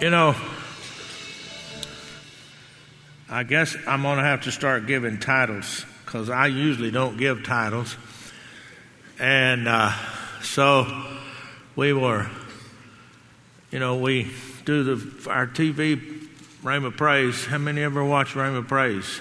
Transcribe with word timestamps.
You 0.00 0.10
know, 0.10 0.36
I 3.28 3.42
guess 3.42 3.76
I'm 3.84 4.02
going 4.02 4.18
to 4.18 4.22
have 4.22 4.42
to 4.42 4.52
start 4.52 4.86
giving 4.86 5.18
titles 5.18 5.84
because 6.04 6.30
I 6.30 6.46
usually 6.46 6.92
don't 6.92 7.16
give 7.16 7.42
titles. 7.42 7.96
And 9.18 9.66
uh, 9.66 9.92
so 10.40 10.86
we 11.74 11.92
were, 11.92 12.30
you 13.72 13.80
know, 13.80 13.96
we 13.96 14.30
do 14.64 14.84
the 14.84 15.30
our 15.30 15.48
TV 15.48 16.28
Rhema 16.62 16.96
Praise. 16.96 17.44
How 17.46 17.58
many 17.58 17.82
ever 17.82 18.04
watch 18.04 18.34
Rhema 18.34 18.68
Praise? 18.68 19.20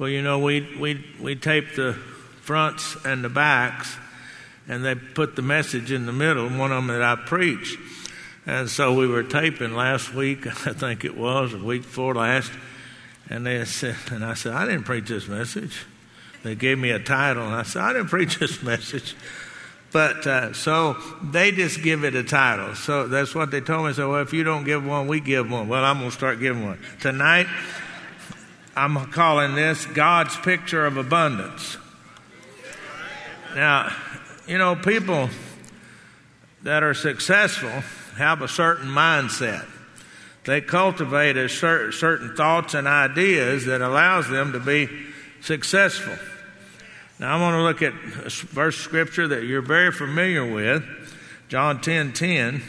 Well, 0.00 0.08
you 0.08 0.22
know, 0.22 0.40
we 0.40 0.78
we 0.80 1.04
we 1.20 1.36
tape 1.36 1.76
the 1.76 1.92
fronts 1.92 2.96
and 3.04 3.22
the 3.22 3.28
backs, 3.28 3.96
and 4.66 4.84
they 4.84 4.96
put 4.96 5.36
the 5.36 5.42
message 5.42 5.92
in 5.92 6.06
the 6.06 6.12
middle. 6.12 6.48
One 6.48 6.72
of 6.72 6.84
them 6.84 6.88
that 6.88 7.02
I 7.02 7.14
preach, 7.14 7.78
and 8.46 8.68
so 8.68 8.94
we 8.94 9.06
were 9.06 9.22
taping 9.22 9.74
last 9.74 10.14
week. 10.14 10.46
I 10.66 10.72
think 10.72 11.04
it 11.04 11.16
was, 11.16 11.54
a 11.54 11.58
week 11.58 11.82
before 11.82 12.14
last 12.14 12.50
and 13.32 13.46
they 13.46 13.64
said, 13.64 13.96
and 14.10 14.24
I 14.24 14.34
said, 14.34 14.52
I 14.52 14.66
didn't 14.66 14.84
preach 14.84 15.08
this 15.08 15.26
message. 15.28 15.84
They 16.42 16.54
gave 16.54 16.78
me 16.78 16.90
a 16.90 16.98
title, 16.98 17.44
and 17.44 17.54
I 17.54 17.62
said, 17.62 17.82
I 17.82 17.92
didn't 17.92 18.08
preach 18.08 18.38
this 18.38 18.62
message. 18.62 19.14
But 19.92 20.26
uh, 20.26 20.52
so 20.54 20.96
they 21.22 21.52
just 21.52 21.82
give 21.82 22.02
it 22.04 22.14
a 22.14 22.22
title. 22.22 22.74
So 22.74 23.08
that's 23.08 23.34
what 23.34 23.50
they 23.50 23.60
told 23.60 23.86
me. 23.86 23.92
So 23.92 24.12
well, 24.12 24.22
if 24.22 24.32
you 24.32 24.42
don't 24.42 24.64
give 24.64 24.84
one, 24.84 25.06
we 25.06 25.20
give 25.20 25.50
one. 25.50 25.68
Well, 25.68 25.84
I'm 25.84 25.98
going 25.98 26.10
to 26.10 26.16
start 26.16 26.40
giving 26.40 26.64
one 26.64 26.78
tonight. 27.00 27.46
I'm 28.74 28.96
calling 29.10 29.54
this 29.54 29.84
God's 29.84 30.34
picture 30.38 30.86
of 30.86 30.96
abundance. 30.96 31.76
Now, 33.54 33.94
you 34.46 34.56
know, 34.56 34.76
people 34.76 35.28
that 36.62 36.82
are 36.82 36.94
successful 36.94 37.82
have 38.16 38.42
a 38.42 38.48
certain 38.48 38.88
mindset 38.88 39.66
they 40.44 40.60
cultivate 40.60 41.36
a 41.36 41.48
cer- 41.48 41.92
certain 41.92 42.34
thoughts 42.34 42.74
and 42.74 42.88
ideas 42.88 43.66
that 43.66 43.80
allows 43.80 44.28
them 44.28 44.52
to 44.52 44.60
be 44.60 44.88
successful. 45.40 46.16
Now, 47.18 47.36
I 47.36 47.40
want 47.40 47.54
to 47.54 47.62
look 47.62 47.82
at 47.82 48.26
a 48.26 48.30
verse 48.46 48.76
scripture 48.76 49.28
that 49.28 49.44
you're 49.44 49.62
very 49.62 49.92
familiar 49.92 50.44
with, 50.44 50.84
John 51.48 51.80
10 51.80 52.12
10. 52.12 52.62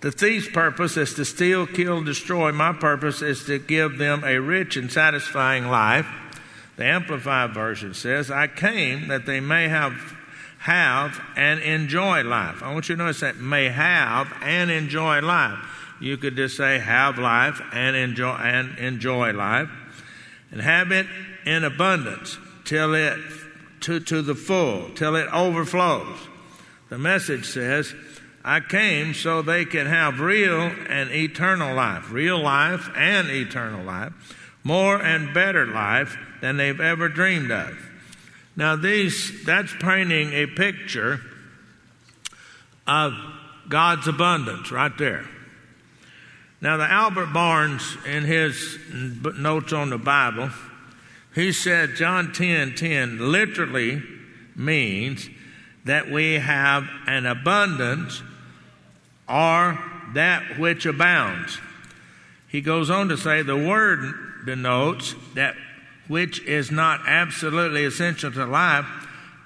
The 0.00 0.12
thief's 0.12 0.48
purpose 0.48 0.96
is 0.96 1.14
to 1.14 1.24
steal, 1.24 1.66
kill, 1.66 2.04
destroy. 2.04 2.52
My 2.52 2.72
purpose 2.72 3.22
is 3.22 3.44
to 3.46 3.58
give 3.58 3.98
them 3.98 4.22
a 4.24 4.38
rich 4.38 4.76
and 4.76 4.92
satisfying 4.92 5.68
life. 5.68 6.06
The 6.76 6.84
Amplified 6.84 7.54
Version 7.54 7.94
says, 7.94 8.30
I 8.30 8.46
came 8.46 9.08
that 9.08 9.26
they 9.26 9.40
may 9.40 9.68
have 9.68 10.16
have 10.58 11.20
and 11.36 11.60
enjoy 11.60 12.22
life. 12.24 12.62
I 12.62 12.72
want 12.72 12.88
you 12.88 12.96
to 12.96 13.02
notice 13.02 13.20
that 13.20 13.36
may 13.36 13.68
have 13.68 14.32
and 14.42 14.70
enjoy 14.70 15.20
life. 15.20 15.58
You 16.00 16.16
could 16.16 16.36
just 16.36 16.56
say 16.56 16.78
have 16.78 17.18
life 17.18 17.60
and 17.72 17.96
enjoy 17.96 18.34
and 18.34 18.78
enjoy 18.78 19.32
life. 19.32 19.68
And 20.50 20.60
have 20.60 20.92
it 20.92 21.06
in 21.44 21.64
abundance 21.64 22.38
till 22.64 22.94
it 22.94 23.18
to, 23.80 24.00
to 24.00 24.22
the 24.22 24.34
full 24.34 24.90
till 24.94 25.16
it 25.16 25.28
overflows. 25.32 26.18
The 26.88 26.98
message 26.98 27.46
says 27.46 27.94
i 28.44 28.60
came 28.60 29.14
so 29.14 29.42
they 29.42 29.64
can 29.64 29.86
have 29.86 30.20
real 30.20 30.72
and 30.88 31.10
eternal 31.10 31.74
life 31.74 32.10
real 32.12 32.38
life 32.38 32.88
and 32.96 33.28
eternal 33.28 33.84
life 33.84 34.12
more 34.62 35.02
and 35.02 35.34
better 35.34 35.66
life 35.66 36.16
than 36.40 36.56
they've 36.56 36.80
ever 36.80 37.08
dreamed 37.08 37.50
of 37.50 37.87
now 38.58 38.76
these 38.76 39.44
that's 39.46 39.74
painting 39.80 40.34
a 40.34 40.44
picture 40.44 41.18
of 42.86 43.14
god's 43.70 44.06
abundance 44.06 44.70
right 44.70 44.98
there 44.98 45.24
now, 46.60 46.76
the 46.76 46.90
Albert 46.90 47.32
Barnes, 47.32 47.96
in 48.04 48.24
his 48.24 48.78
notes 48.92 49.72
on 49.72 49.90
the 49.90 49.98
Bible, 49.98 50.50
he 51.34 51.52
said 51.52 51.94
John 51.94 52.32
10 52.32 52.74
10 52.74 53.30
literally 53.30 54.02
means 54.56 55.30
that 55.84 56.10
we 56.10 56.34
have 56.34 56.88
an 57.06 57.26
abundance 57.26 58.22
or 59.28 59.78
that 60.14 60.58
which 60.58 60.84
abounds. 60.84 61.60
He 62.48 62.60
goes 62.60 62.90
on 62.90 63.08
to 63.10 63.16
say 63.16 63.42
the 63.42 63.56
word 63.56 64.44
denotes 64.44 65.14
that 65.34 65.54
which 66.08 66.40
is 66.42 66.70
not 66.70 67.00
absolutely 67.06 67.84
essential 67.84 68.32
to 68.32 68.46
life, 68.46 68.86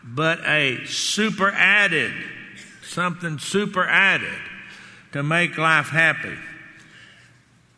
but 0.04 0.40
a 0.46 0.84
super 0.86 1.50
added, 1.50 2.12
something 2.82 3.38
super 3.38 3.86
added 3.86 4.38
to 5.12 5.22
make 5.22 5.58
life 5.58 5.88
happy. 5.88 6.36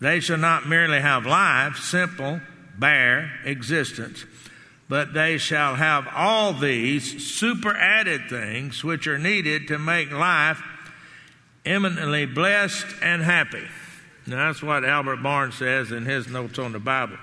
They 0.00 0.20
shall 0.20 0.38
not 0.38 0.68
merely 0.68 1.00
have 1.00 1.26
life, 1.26 1.78
simple, 1.78 2.40
bare 2.78 3.32
existence, 3.44 4.24
but 4.88 5.14
they 5.14 5.38
shall 5.38 5.76
have 5.76 6.06
all 6.14 6.52
these 6.52 7.26
superadded 7.26 8.28
things 8.28 8.84
which 8.84 9.06
are 9.06 9.18
needed 9.18 9.68
to 9.68 9.78
make 9.78 10.10
life 10.12 10.62
eminently 11.64 12.26
blessed 12.26 12.86
and 13.00 13.22
happy. 13.22 13.66
Now, 14.26 14.46
that's 14.46 14.62
what 14.62 14.84
Albert 14.84 15.22
Barnes 15.22 15.54
says 15.54 15.92
in 15.92 16.04
his 16.04 16.28
notes 16.28 16.58
on 16.58 16.72
the 16.72 16.78
Bible. 16.78 17.18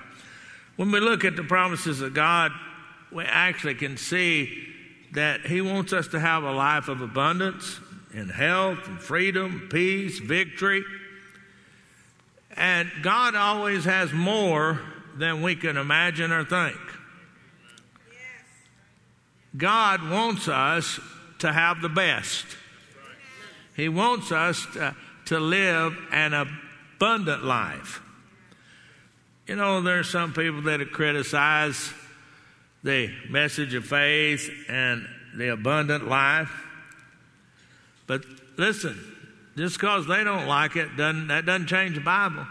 When 0.76 0.90
we 0.90 1.00
look 1.00 1.24
at 1.24 1.36
the 1.36 1.44
promises 1.44 2.00
of 2.00 2.14
God, 2.14 2.52
we 3.10 3.24
actually 3.24 3.74
can 3.74 3.96
see 3.96 4.68
that 5.12 5.42
He 5.42 5.60
wants 5.60 5.92
us 5.92 6.08
to 6.08 6.20
have 6.20 6.44
a 6.44 6.52
life 6.52 6.88
of 6.88 7.00
abundance 7.00 7.78
and 8.14 8.30
health 8.30 8.86
and 8.86 8.98
freedom, 8.98 9.68
peace, 9.70 10.18
victory 10.18 10.84
and 12.56 12.90
God 13.02 13.34
always 13.34 13.84
has 13.84 14.12
more 14.12 14.80
than 15.16 15.42
we 15.42 15.56
can 15.56 15.76
imagine 15.76 16.32
or 16.32 16.44
think. 16.44 16.76
God 19.56 20.08
wants 20.08 20.48
us 20.48 21.00
to 21.40 21.52
have 21.52 21.80
the 21.80 21.88
best. 21.88 22.46
He 23.76 23.88
wants 23.88 24.32
us 24.32 24.66
to, 24.74 24.94
to 25.26 25.40
live 25.40 25.96
an 26.10 26.34
abundant 26.34 27.44
life. 27.44 28.00
You 29.46 29.56
know, 29.56 29.80
there 29.80 29.98
are 29.98 30.04
some 30.04 30.32
people 30.32 30.62
that 30.62 30.92
criticize 30.92 31.92
the 32.84 33.12
message 33.28 33.74
of 33.74 33.84
faith 33.84 34.48
and 34.68 35.06
the 35.36 35.48
abundant 35.48 36.08
life. 36.08 36.50
But 38.06 38.24
listen, 38.56 38.98
just 39.56 39.76
because 39.76 40.06
they 40.06 40.22
don't 40.22 40.46
like 40.46 40.76
it, 40.76 40.96
doesn't, 40.96 41.28
that 41.28 41.44
doesn't 41.46 41.66
change 41.66 41.96
the 41.96 42.00
Bible. 42.00 42.46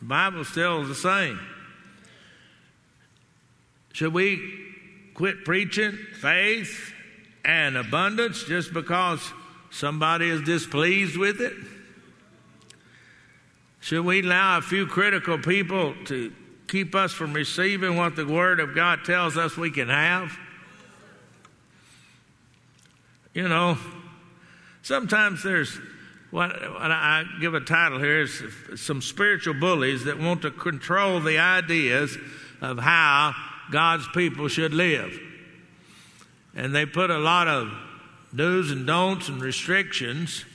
The 0.00 0.06
Bible 0.06 0.44
still 0.44 0.82
is 0.82 0.88
the 0.88 0.94
same. 0.94 1.38
Should 3.92 4.12
we 4.14 4.40
quit 5.14 5.44
preaching 5.44 5.92
faith 6.20 6.92
and 7.44 7.76
abundance 7.76 8.44
just 8.44 8.72
because 8.72 9.20
somebody 9.70 10.28
is 10.28 10.42
displeased 10.42 11.16
with 11.16 11.40
it? 11.40 11.52
Should 13.80 14.04
we 14.04 14.22
allow 14.22 14.58
a 14.58 14.62
few 14.62 14.86
critical 14.86 15.38
people 15.38 15.94
to 16.06 16.32
keep 16.66 16.94
us 16.94 17.12
from 17.12 17.32
receiving 17.32 17.96
what 17.96 18.16
the 18.16 18.26
Word 18.26 18.60
of 18.60 18.74
God 18.74 19.04
tells 19.04 19.36
us 19.36 19.56
we 19.56 19.70
can 19.70 19.88
have? 19.88 20.36
You 23.34 23.48
know, 23.48 23.78
Sometimes 24.88 25.42
there's 25.42 25.78
what, 26.30 26.50
I 26.50 27.24
give 27.42 27.52
a 27.52 27.60
title 27.60 27.98
here 27.98 28.22
is 28.22 28.42
some 28.76 29.02
spiritual 29.02 29.52
bullies 29.52 30.04
that 30.04 30.18
want 30.18 30.40
to 30.42 30.50
control 30.50 31.20
the 31.20 31.36
ideas 31.36 32.16
of 32.62 32.78
how 32.78 33.34
God's 33.70 34.08
people 34.14 34.48
should 34.48 34.72
live. 34.72 35.12
And 36.54 36.74
they 36.74 36.86
put 36.86 37.10
a 37.10 37.18
lot 37.18 37.48
of 37.48 37.70
do's 38.34 38.70
and 38.70 38.86
don'ts 38.86 39.28
and 39.28 39.42
restrictions. 39.42 40.46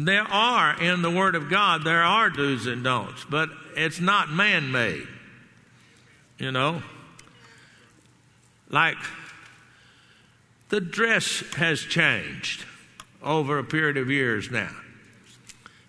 There 0.00 0.22
are 0.22 0.80
in 0.80 1.02
the 1.02 1.10
Word 1.10 1.34
of 1.34 1.50
God, 1.50 1.82
there 1.82 2.04
are 2.04 2.30
do's 2.30 2.66
and 2.66 2.84
don'ts, 2.84 3.24
but 3.28 3.48
it's 3.74 3.98
not 3.98 4.30
man 4.30 4.70
made. 4.70 5.08
You 6.38 6.52
know? 6.52 6.84
Like 8.70 8.96
the 10.68 10.80
dress 10.80 11.42
has 11.56 11.80
changed 11.80 12.64
over 13.24 13.58
a 13.58 13.64
period 13.64 13.96
of 13.96 14.08
years 14.08 14.52
now. 14.52 14.70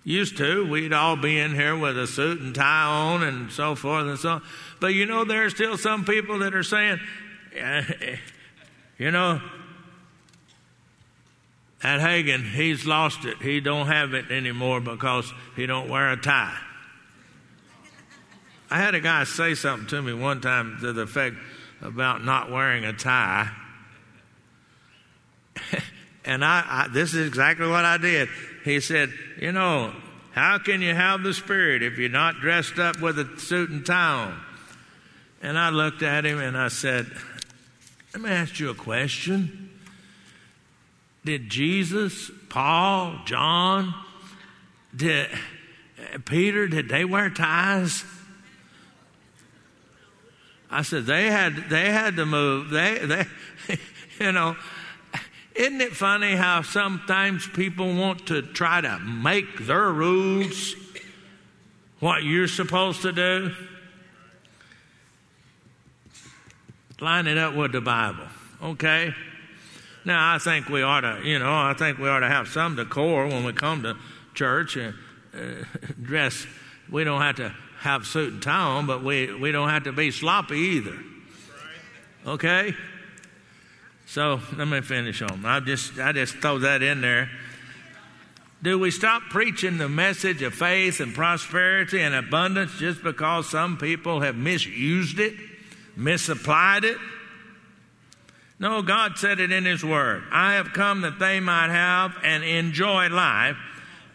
Used 0.03 0.37
to, 0.37 0.67
we'd 0.67 0.91
all 0.91 1.15
be 1.15 1.37
in 1.37 1.53
here 1.53 1.77
with 1.77 1.95
a 1.95 2.07
suit 2.07 2.41
and 2.41 2.55
tie 2.55 2.85
on 2.85 3.21
and 3.21 3.51
so 3.51 3.75
forth 3.75 4.07
and 4.07 4.17
so 4.17 4.29
on. 4.29 4.41
But 4.79 4.95
you 4.95 5.05
know, 5.05 5.23
there 5.23 5.45
are 5.45 5.51
still 5.51 5.77
some 5.77 6.03
people 6.03 6.39
that 6.39 6.55
are 6.55 6.63
saying, 6.63 6.99
you 8.97 9.11
know, 9.11 9.39
at 11.81 11.99
Hagin, 12.01 12.43
he's 12.43 12.85
lost 12.85 13.25
it. 13.25 13.37
He 13.41 13.61
don't 13.61 13.87
have 13.87 14.13
it 14.13 14.31
anymore 14.31 14.81
because 14.81 15.31
he 15.55 15.65
don't 15.65 15.89
wear 15.89 16.11
a 16.11 16.17
tie. 16.17 16.57
I 18.69 18.79
had 18.79 18.95
a 18.95 18.99
guy 18.99 19.23
say 19.23 19.55
something 19.55 19.87
to 19.87 20.01
me 20.01 20.13
one 20.13 20.41
time 20.41 20.77
to 20.81 20.93
the 20.93 21.01
effect 21.03 21.37
about 21.81 22.23
not 22.23 22.51
wearing 22.51 22.85
a 22.85 22.93
tie. 22.93 23.49
And 26.25 26.45
I, 26.45 26.63
I, 26.67 26.87
this 26.89 27.15
is 27.15 27.27
exactly 27.27 27.65
what 27.65 27.85
I 27.85 27.97
did. 27.97 28.29
He 28.63 28.81
said, 28.81 29.11
You 29.41 29.51
know, 29.51 29.93
How 30.31 30.59
can 30.59 30.81
you 30.81 30.93
have 30.93 31.23
the 31.23 31.33
Spirit 31.33 31.81
if 31.81 31.97
you're 31.97 32.09
not 32.09 32.39
dressed 32.39 32.77
up 32.77 33.01
with 33.01 33.17
a 33.17 33.39
suit 33.39 33.71
and 33.71 33.83
tie 33.83 34.25
on? 34.25 34.39
And 35.41 35.57
I 35.57 35.69
looked 35.69 36.03
at 36.03 36.25
him 36.25 36.39
and 36.39 36.55
I 36.55 36.67
said, 36.67 37.07
Let 38.13 38.21
me 38.21 38.29
ask 38.29 38.59
you 38.59 38.69
a 38.69 38.75
question. 38.75 39.68
Did 41.25 41.49
Jesus, 41.49 42.31
Paul, 42.49 43.19
John, 43.25 43.93
did 44.95 45.27
Peter, 46.25 46.67
did 46.67 46.89
they 46.89 47.05
wear 47.05 47.29
ties? 47.29 48.03
I 50.71 50.83
said 50.83 51.05
they 51.05 51.31
had 51.31 51.69
they 51.69 51.91
had 51.91 52.15
to 52.17 52.25
move. 52.25 52.69
They 52.69 52.99
they 52.99 53.25
you 54.19 54.31
know 54.31 54.55
isn't 55.59 55.81
it 55.81 55.91
funny 55.91 56.35
how 56.35 56.61
sometimes 56.61 57.45
people 57.47 57.93
want 57.93 58.27
to 58.27 58.41
try 58.41 58.79
to 58.79 58.97
make 58.99 59.65
their 59.65 59.91
rules 59.91 60.73
what 61.99 62.23
you're 62.23 62.47
supposed 62.47 63.01
to 63.01 63.11
do? 63.11 63.51
Line 67.01 67.27
it 67.27 67.37
up 67.37 67.55
with 67.55 67.73
the 67.73 67.81
Bible, 67.81 68.27
okay? 68.63 69.13
Now, 70.09 70.33
I 70.33 70.39
think 70.39 70.69
we 70.69 70.81
ought 70.81 71.01
to, 71.01 71.21
you 71.23 71.37
know, 71.37 71.53
I 71.53 71.75
think 71.75 71.99
we 71.99 72.09
ought 72.09 72.21
to 72.21 72.27
have 72.27 72.47
some 72.47 72.75
decor 72.75 73.27
when 73.27 73.43
we 73.43 73.53
come 73.53 73.83
to 73.83 73.95
church 74.33 74.75
and 74.75 74.95
uh, 75.35 75.65
dress. 76.01 76.47
We 76.91 77.03
don't 77.03 77.21
have 77.21 77.35
to 77.35 77.53
have 77.81 78.07
suit 78.07 78.33
and 78.33 78.41
tie 78.41 78.59
on, 78.59 78.87
but 78.87 79.03
we, 79.03 79.31
we 79.31 79.51
don't 79.51 79.69
have 79.69 79.83
to 79.83 79.91
be 79.91 80.09
sloppy 80.09 80.57
either. 80.57 80.97
Okay? 82.25 82.73
So 84.07 84.41
let 84.57 84.67
me 84.67 84.81
finish 84.81 85.21
on. 85.21 85.45
I 85.45 85.59
just 85.59 85.99
I 85.99 86.11
just 86.11 86.37
throw 86.37 86.57
that 86.57 86.81
in 86.81 87.01
there. 87.01 87.29
Do 88.63 88.79
we 88.79 88.89
stop 88.89 89.21
preaching 89.29 89.77
the 89.77 89.89
message 89.89 90.41
of 90.41 90.55
faith 90.55 91.01
and 91.01 91.13
prosperity 91.13 92.01
and 92.01 92.15
abundance 92.15 92.79
just 92.79 93.03
because 93.03 93.47
some 93.47 93.77
people 93.77 94.21
have 94.21 94.35
misused 94.35 95.19
it, 95.19 95.35
misapplied 95.95 96.83
it? 96.83 96.97
No, 98.59 98.81
God 98.81 99.17
said 99.17 99.39
it 99.39 99.51
in 99.51 99.65
His 99.65 99.83
Word. 99.83 100.23
I 100.31 100.53
have 100.53 100.73
come 100.73 101.01
that 101.01 101.17
they 101.17 101.39
might 101.39 101.69
have 101.69 102.15
and 102.23 102.43
enjoy 102.43 103.07
life 103.07 103.57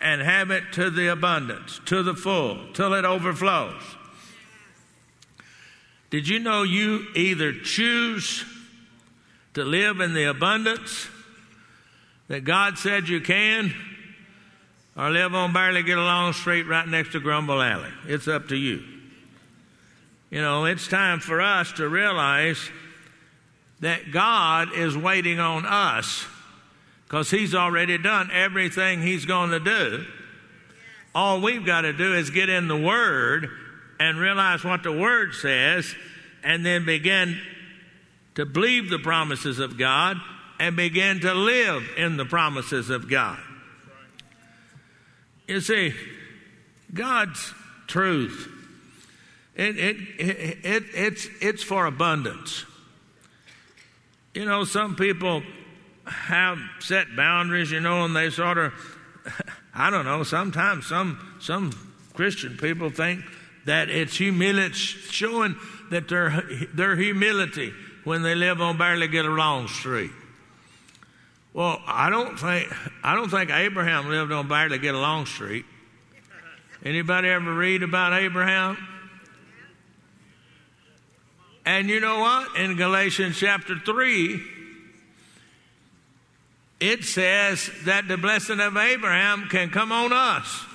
and 0.01 0.21
have 0.21 0.51
it 0.51 0.65
to 0.73 0.91
the 0.91 1.09
abundance, 1.09 1.81
to 1.87 2.03
the 2.03 2.15
full, 2.15 2.73
till 2.75 2.93
it 2.93 3.07
overflows. 3.07 3.83
Did 6.11 6.29
you 6.29 6.39
know 6.39 6.63
you 6.63 7.07
either 7.15 7.53
choose 7.53 8.45
to 9.55 9.65
live 9.65 10.01
in 10.01 10.15
the 10.15 10.25
abundance 10.25 11.09
that 12.29 12.45
God 12.45 12.79
said 12.79 13.09
you 13.09 13.21
can, 13.21 13.73
or 14.97 15.11
live 15.11 15.35
on 15.35 15.53
barely 15.53 15.83
get 15.83 15.99
along 15.99 16.33
street 16.35 16.65
right 16.65 16.87
next 16.87 17.13
to 17.13 17.21
Grumble 17.21 17.61
Alley. 17.61 17.91
It's 18.07 18.29
up 18.29 18.49
to 18.49 18.57
you. 18.57 18.83
You 20.31 20.41
know, 20.41 20.65
it's 20.65 20.89
time 20.89 21.21
for 21.21 21.41
us 21.41 21.73
to 21.73 21.89
realize 21.89 22.59
that 23.85 24.11
God 24.11 24.75
is 24.75 24.97
waiting 24.97 25.39
on 25.39 25.67
us 25.67 26.25
because 27.05 27.31
He's 27.31 27.55
already 27.55 27.99
done 27.99 28.31
everything 28.33 29.03
He's 29.03 29.27
going 29.27 29.51
to 29.51 29.61
do. 29.61 30.07
All 31.15 31.43
we've 31.43 31.67
got 31.67 31.83
to 31.83 31.93
do 31.93 32.15
is 32.15 32.31
get 32.31 32.49
in 32.49 32.67
the 32.67 32.79
Word 32.79 33.51
and 34.01 34.17
realize 34.19 34.65
what 34.65 34.85
the 34.85 34.91
Word 34.91 35.35
says 35.35 35.95
and 36.43 36.65
then 36.65 36.87
begin 36.87 37.39
to 38.37 38.47
believe 38.47 38.89
the 38.89 38.99
promises 38.99 39.59
of 39.59 39.77
God 39.77 40.17
and 40.59 40.77
begin 40.77 41.21
to 41.21 41.35
live 41.35 41.87
in 41.99 42.17
the 42.17 42.25
promises 42.25 42.89
of 42.89 43.11
God. 43.11 43.39
You 45.47 45.61
see, 45.61 45.93
God's 46.95 47.53
truth, 47.87 48.49
it, 49.55 49.77
it, 49.77 49.97
it, 50.19 50.65
it, 50.65 50.85
it's, 50.95 51.29
it's 51.43 51.63
for 51.63 51.85
abundance. 51.85 52.65
You 54.35 54.45
know, 54.45 54.65
some 54.65 54.97
people 54.97 55.43
have 56.07 56.59
set 56.81 57.15
boundaries, 57.17 57.71
you 57.71 57.81
know, 57.81 58.05
and 58.05 58.15
they 58.15 58.31
sort 58.31 58.59
of, 58.59 58.73
I 59.75 59.91
don't 59.91 60.05
know, 60.05 60.23
sometimes 60.23 60.87
some, 60.87 61.37
some 61.41 61.73
Christian 62.15 62.57
people 62.57 62.91
think 62.91 63.25
that 63.65 63.89
it's 63.89 64.17
humility, 64.17 64.75
showing 64.75 65.57
that 65.91 66.09
their, 66.09 66.43
their 66.75 66.97
humility 66.97 67.73
when 68.05 68.23
they 68.23 68.35
live 68.35 68.61
on 68.61 68.77
barely 68.77 69.09
get 69.09 69.25
along 69.25 69.69
street. 69.69 70.11
Well, 71.53 71.81
I 71.87 72.11
don't 72.11 72.37
think 72.39 72.69
I 73.05 73.15
don't 73.15 73.31
think 73.31 73.51
Abraham 73.51 74.11
lived 74.11 74.33
on 74.33 74.49
barely 74.49 74.79
get 74.79 74.95
along 74.95 75.27
street. 75.27 75.65
Anybody 76.85 77.29
ever 77.29 77.55
read 77.55 77.83
about 77.83 78.13
Abraham? 78.13 78.77
And 81.67 81.89
you 81.89 82.01
know 82.01 82.21
what? 82.21 82.57
In 82.57 82.77
Galatians 82.77 83.39
chapter 83.39 83.79
3, 83.79 84.43
it 86.81 87.05
says 87.05 87.71
that 87.85 88.07
the 88.09 88.19
blessing 88.19 88.61
of 88.61 88.77
Abraham 88.77 89.49
can 89.49 89.71
come 89.71 89.91
on 89.91 90.13
us. 90.13 90.67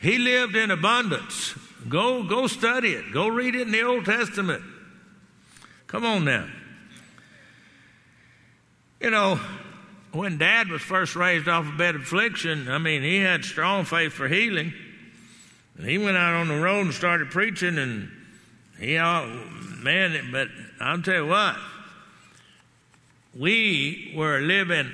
He 0.00 0.18
lived 0.18 0.56
in 0.56 0.70
abundance. 0.70 1.54
Go, 1.88 2.22
go 2.24 2.46
study 2.48 2.92
it. 2.92 3.12
Go 3.12 3.28
read 3.28 3.54
it 3.54 3.62
in 3.62 3.72
the 3.72 3.82
Old 3.82 4.04
Testament. 4.04 4.62
Come 5.86 6.04
on 6.04 6.24
now. 6.24 6.48
You 9.00 9.10
know, 9.10 9.40
when 10.12 10.38
dad 10.38 10.68
was 10.68 10.82
first 10.82 11.16
raised 11.16 11.48
off 11.48 11.66
a 11.66 11.76
bed 11.76 11.96
affliction, 11.96 12.68
I 12.68 12.78
mean, 12.78 13.02
he 13.02 13.18
had 13.18 13.44
strong 13.44 13.84
faith 13.84 14.12
for 14.12 14.28
healing. 14.28 14.72
And 15.76 15.88
he 15.88 15.98
went 15.98 16.16
out 16.16 16.34
on 16.34 16.48
the 16.48 16.60
road 16.60 16.82
and 16.82 16.94
started 16.94 17.30
preaching, 17.30 17.78
and 17.78 18.10
all, 18.98 19.26
man, 19.82 20.30
but 20.32 20.48
I'll 20.80 21.02
tell 21.02 21.14
you 21.14 21.26
what, 21.26 21.56
we 23.34 24.12
were 24.16 24.40
living 24.40 24.90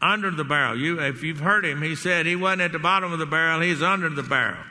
under 0.00 0.30
the 0.30 0.44
barrel. 0.44 0.76
You, 0.76 1.00
if 1.00 1.22
you've 1.22 1.40
heard 1.40 1.64
him, 1.64 1.82
he 1.82 1.94
said 1.94 2.26
he 2.26 2.36
wasn't 2.36 2.62
at 2.62 2.72
the 2.72 2.78
bottom 2.78 3.12
of 3.12 3.18
the 3.18 3.26
barrel, 3.26 3.60
he's 3.60 3.82
under 3.82 4.10
the 4.10 4.22
barrel. 4.22 4.62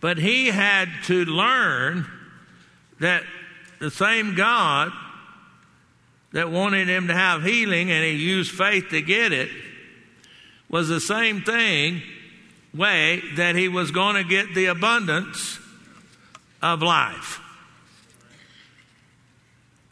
But 0.00 0.18
he 0.18 0.48
had 0.48 0.88
to 1.04 1.24
learn 1.24 2.06
that 3.00 3.22
the 3.78 3.90
same 3.90 4.34
God 4.34 4.92
that 6.32 6.50
wanted 6.50 6.88
him 6.88 7.08
to 7.08 7.14
have 7.14 7.42
healing 7.42 7.90
and 7.90 8.04
he 8.04 8.12
used 8.12 8.50
faith 8.50 8.90
to 8.90 9.00
get 9.00 9.32
it 9.32 9.50
was 10.68 10.88
the 10.88 11.00
same 11.00 11.42
thing 11.42 12.02
way 12.74 13.22
that 13.36 13.56
he 13.56 13.68
was 13.68 13.90
going 13.90 14.16
to 14.16 14.24
get 14.24 14.54
the 14.54 14.66
abundance 14.66 15.58
of 16.62 16.82
life. 16.82 17.40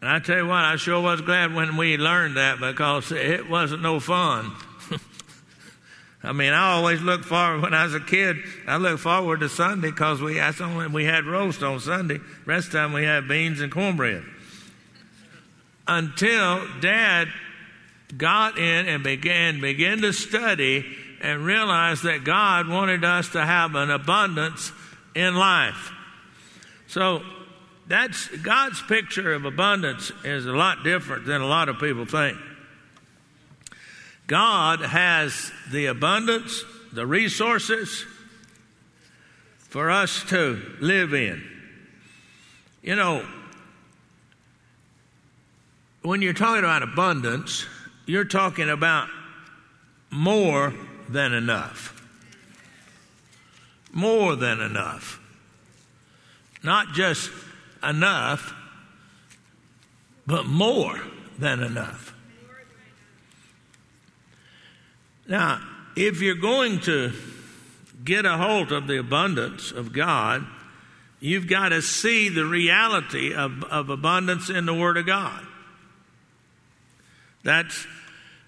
And 0.04 0.12
I 0.12 0.18
tell 0.18 0.36
you 0.36 0.46
what, 0.46 0.64
I 0.64 0.76
sure 0.76 1.00
was 1.00 1.22
glad 1.22 1.54
when 1.54 1.78
we 1.78 1.96
learned 1.96 2.36
that 2.36 2.60
because 2.60 3.10
it 3.10 3.48
wasn't 3.48 3.80
no 3.80 4.00
fun. 4.00 4.52
I 6.22 6.32
mean, 6.32 6.52
I 6.52 6.72
always 6.72 7.00
looked 7.00 7.24
forward 7.24 7.62
when 7.62 7.72
I 7.72 7.84
was 7.84 7.94
a 7.94 8.00
kid. 8.00 8.36
I 8.66 8.76
looked 8.76 9.00
forward 9.00 9.40
to 9.40 9.48
Sunday 9.48 9.90
because 9.90 10.20
we 10.20 10.38
only 10.40 10.88
we 10.88 11.04
had 11.06 11.24
roast 11.24 11.62
on 11.62 11.80
Sunday. 11.80 12.20
Rest 12.44 12.72
time 12.72 12.92
we 12.92 13.04
had 13.04 13.28
beans 13.28 13.62
and 13.62 13.72
cornbread. 13.72 14.24
Until 15.88 16.66
Dad 16.80 17.28
got 18.14 18.58
in 18.58 18.86
and 18.86 19.02
began 19.02 19.60
began 19.62 20.02
to 20.02 20.12
study 20.12 20.84
and 21.22 21.46
realized 21.46 22.02
that 22.02 22.24
God 22.24 22.68
wanted 22.68 23.04
us 23.04 23.30
to 23.30 23.40
have 23.40 23.74
an 23.74 23.90
abundance 23.90 24.70
in 25.14 25.34
life. 25.34 25.92
So 26.94 27.24
that's 27.88 28.28
God's 28.28 28.80
picture 28.80 29.34
of 29.34 29.44
abundance 29.44 30.12
is 30.22 30.46
a 30.46 30.52
lot 30.52 30.84
different 30.84 31.26
than 31.26 31.40
a 31.40 31.46
lot 31.46 31.68
of 31.68 31.80
people 31.80 32.06
think. 32.06 32.38
God 34.28 34.78
has 34.78 35.50
the 35.72 35.86
abundance, 35.86 36.62
the 36.92 37.04
resources 37.04 38.06
for 39.58 39.90
us 39.90 40.22
to 40.28 40.62
live 40.80 41.14
in. 41.14 41.42
You 42.80 42.94
know, 42.94 43.26
when 46.02 46.22
you're 46.22 46.32
talking 46.32 46.62
about 46.62 46.84
abundance, 46.84 47.66
you're 48.06 48.24
talking 48.24 48.70
about 48.70 49.08
more 50.12 50.72
than 51.08 51.32
enough. 51.32 51.90
More 53.92 54.36
than 54.36 54.60
enough. 54.60 55.18
Not 56.64 56.94
just 56.94 57.30
enough, 57.86 58.54
but 60.26 60.46
more 60.46 60.98
than 61.38 61.62
enough. 61.62 62.14
Now, 65.28 65.60
if 65.94 66.20
you're 66.20 66.34
going 66.34 66.80
to 66.80 67.12
get 68.02 68.24
a 68.24 68.36
hold 68.36 68.72
of 68.72 68.86
the 68.86 68.98
abundance 68.98 69.70
of 69.70 69.92
God, 69.92 70.46
you've 71.20 71.46
got 71.46 71.68
to 71.68 71.82
see 71.82 72.28
the 72.28 72.44
reality 72.44 73.34
of, 73.34 73.62
of 73.64 73.90
abundance 73.90 74.50
in 74.50 74.66
the 74.66 74.74
Word 74.74 74.96
of 74.96 75.06
God. 75.06 75.46
That's, 77.42 77.86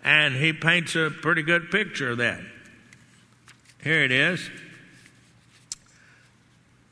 and 0.02 0.34
he 0.34 0.52
paints 0.52 0.96
a 0.96 1.10
pretty 1.10 1.42
good 1.42 1.70
picture 1.70 2.10
of 2.10 2.18
that. 2.18 2.40
Here 3.82 4.02
it 4.02 4.10
is. 4.10 4.50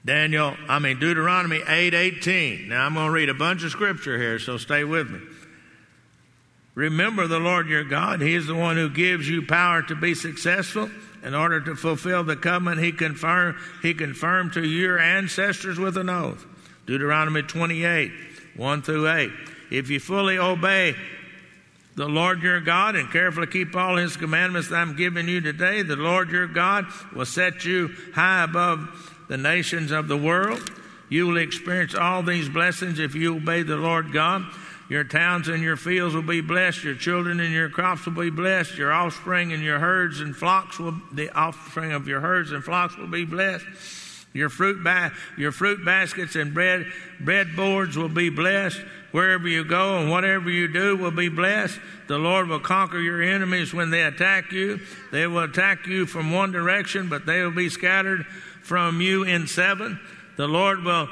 Daniel, 0.05 0.55
I 0.69 0.79
mean 0.81 0.99
Deuteronomy 0.99 1.61
8:18. 1.61 2.69
Now 2.69 2.85
I'm 2.85 2.95
going 2.95 3.07
to 3.07 3.13
read 3.13 3.31
a 3.31 3.35
bunch 3.35 3.65
of 3.65 3.71
scripture 3.71 4.19
here, 4.19 4.39
so 4.39 4.59
stay 4.59 4.85
with 4.85 5.11
me. 5.11 5.21
Remember 6.75 7.27
the 7.27 7.39
Lord 7.39 7.69
your 7.69 7.85
God. 7.85 8.21
He 8.21 8.35
is 8.35 8.47
the 8.47 8.55
one 8.55 8.77
who 8.77 8.91
gives 8.91 9.29
you 9.29 9.47
power 9.47 9.83
to 9.83 9.95
be 9.95 10.15
successful 10.15 10.91
in 11.23 11.35
order 11.35 11.61
to 11.61 11.75
fulfill 11.75 12.23
the 12.23 12.37
covenant 12.37 12.83
he 12.83 12.93
confirmed, 12.93 13.57
he 13.81 13.95
confirmed 13.95 14.53
to 14.55 14.65
your 14.65 14.99
ancestors 14.99 15.79
with 15.79 15.97
an 15.97 16.11
oath. 16.11 16.45
Deuteronomy 16.87 17.43
28, 17.43 18.13
1 18.57 18.83
through 18.83 19.09
8. 19.09 19.31
If 19.71 19.89
you 19.89 20.01
fully 20.01 20.37
obey 20.37 20.95
the 21.97 22.07
Lord 22.07 22.43
your 22.43 22.61
God 22.61 22.97
and 22.97 23.11
carefully 23.11 23.47
keep 23.47 23.75
all 23.75 23.97
his 23.97 24.17
commandments 24.17 24.69
that 24.69 24.77
I'm 24.77 24.97
giving 24.97 25.29
you 25.29 25.41
today, 25.41 25.83
the 25.83 25.97
Lord 25.97 26.31
your 26.31 26.49
God 26.49 26.87
will 27.15 27.25
set 27.25 27.65
you 27.65 27.95
high 28.15 28.43
above 28.43 29.14
the 29.29 29.37
nations 29.37 29.91
of 29.91 30.09
the 30.09 30.17
world. 30.17 30.71
You 31.09 31.27
will 31.27 31.37
experience 31.37 31.95
all 31.95 32.23
these 32.23 32.49
blessings 32.49 32.99
if 32.99 33.15
you 33.15 33.37
obey 33.37 33.63
the 33.63 33.77
Lord 33.77 34.13
God. 34.13 34.45
Your 34.89 35.05
towns 35.05 35.49
and 35.49 35.63
your 35.63 35.77
fields 35.77 36.15
will 36.15 36.23
be 36.23 36.41
blessed. 36.41 36.85
Your 36.85 36.95
children 36.95 37.41
and 37.41 37.53
your 37.53 37.71
crops 37.71 38.05
will 38.05 38.13
be 38.13 38.31
blessed. 38.31 38.77
Your 38.77 38.93
offspring 38.93 39.53
and 39.53 39.63
your 39.63 39.79
herds 39.79 40.21
and 40.21 40.37
flocks 40.37 40.79
will, 40.79 41.01
the 41.13 41.31
offspring 41.31 41.93
of 41.93 42.07
your 42.07 42.21
herds 42.21 42.53
and 42.53 42.63
flocks 42.63 42.97
will 42.97 43.07
be 43.07 43.25
blessed. 43.25 43.65
Your 44.35 44.49
fruit, 44.49 44.83
ba- 44.83 45.13
your 45.39 45.53
fruit 45.53 45.85
baskets 45.85 46.35
and 46.35 46.53
bread, 46.53 46.87
bread 47.21 47.55
boards 47.55 47.97
will 47.97 48.09
be 48.09 48.29
blessed. 48.29 48.81
Wherever 49.13 49.47
you 49.47 49.65
go 49.65 49.99
and 49.99 50.11
whatever 50.11 50.51
you 50.51 50.67
do 50.67 50.97
will 50.97 51.13
be 51.13 51.29
blessed. 51.29 51.79
The 52.09 52.19
Lord 52.19 52.49
will 52.49 52.59
conquer 52.59 52.99
your 52.99 53.23
enemies 53.23 53.73
when 53.73 53.91
they 53.91 54.03
attack 54.03 54.51
you. 54.51 54.81
They 55.13 55.29
will 55.29 55.45
attack 55.45 55.87
you 55.87 56.05
from 56.05 56.33
one 56.33 56.51
direction, 56.51 57.09
but 57.09 57.25
they 57.25 57.41
will 57.43 57.53
be 57.53 57.69
scattered 57.69 58.27
from 58.65 59.01
you 59.01 59.23
in 59.23 59.47
seven. 59.47 60.01
The 60.37 60.49
Lord 60.49 60.83
will 60.83 61.09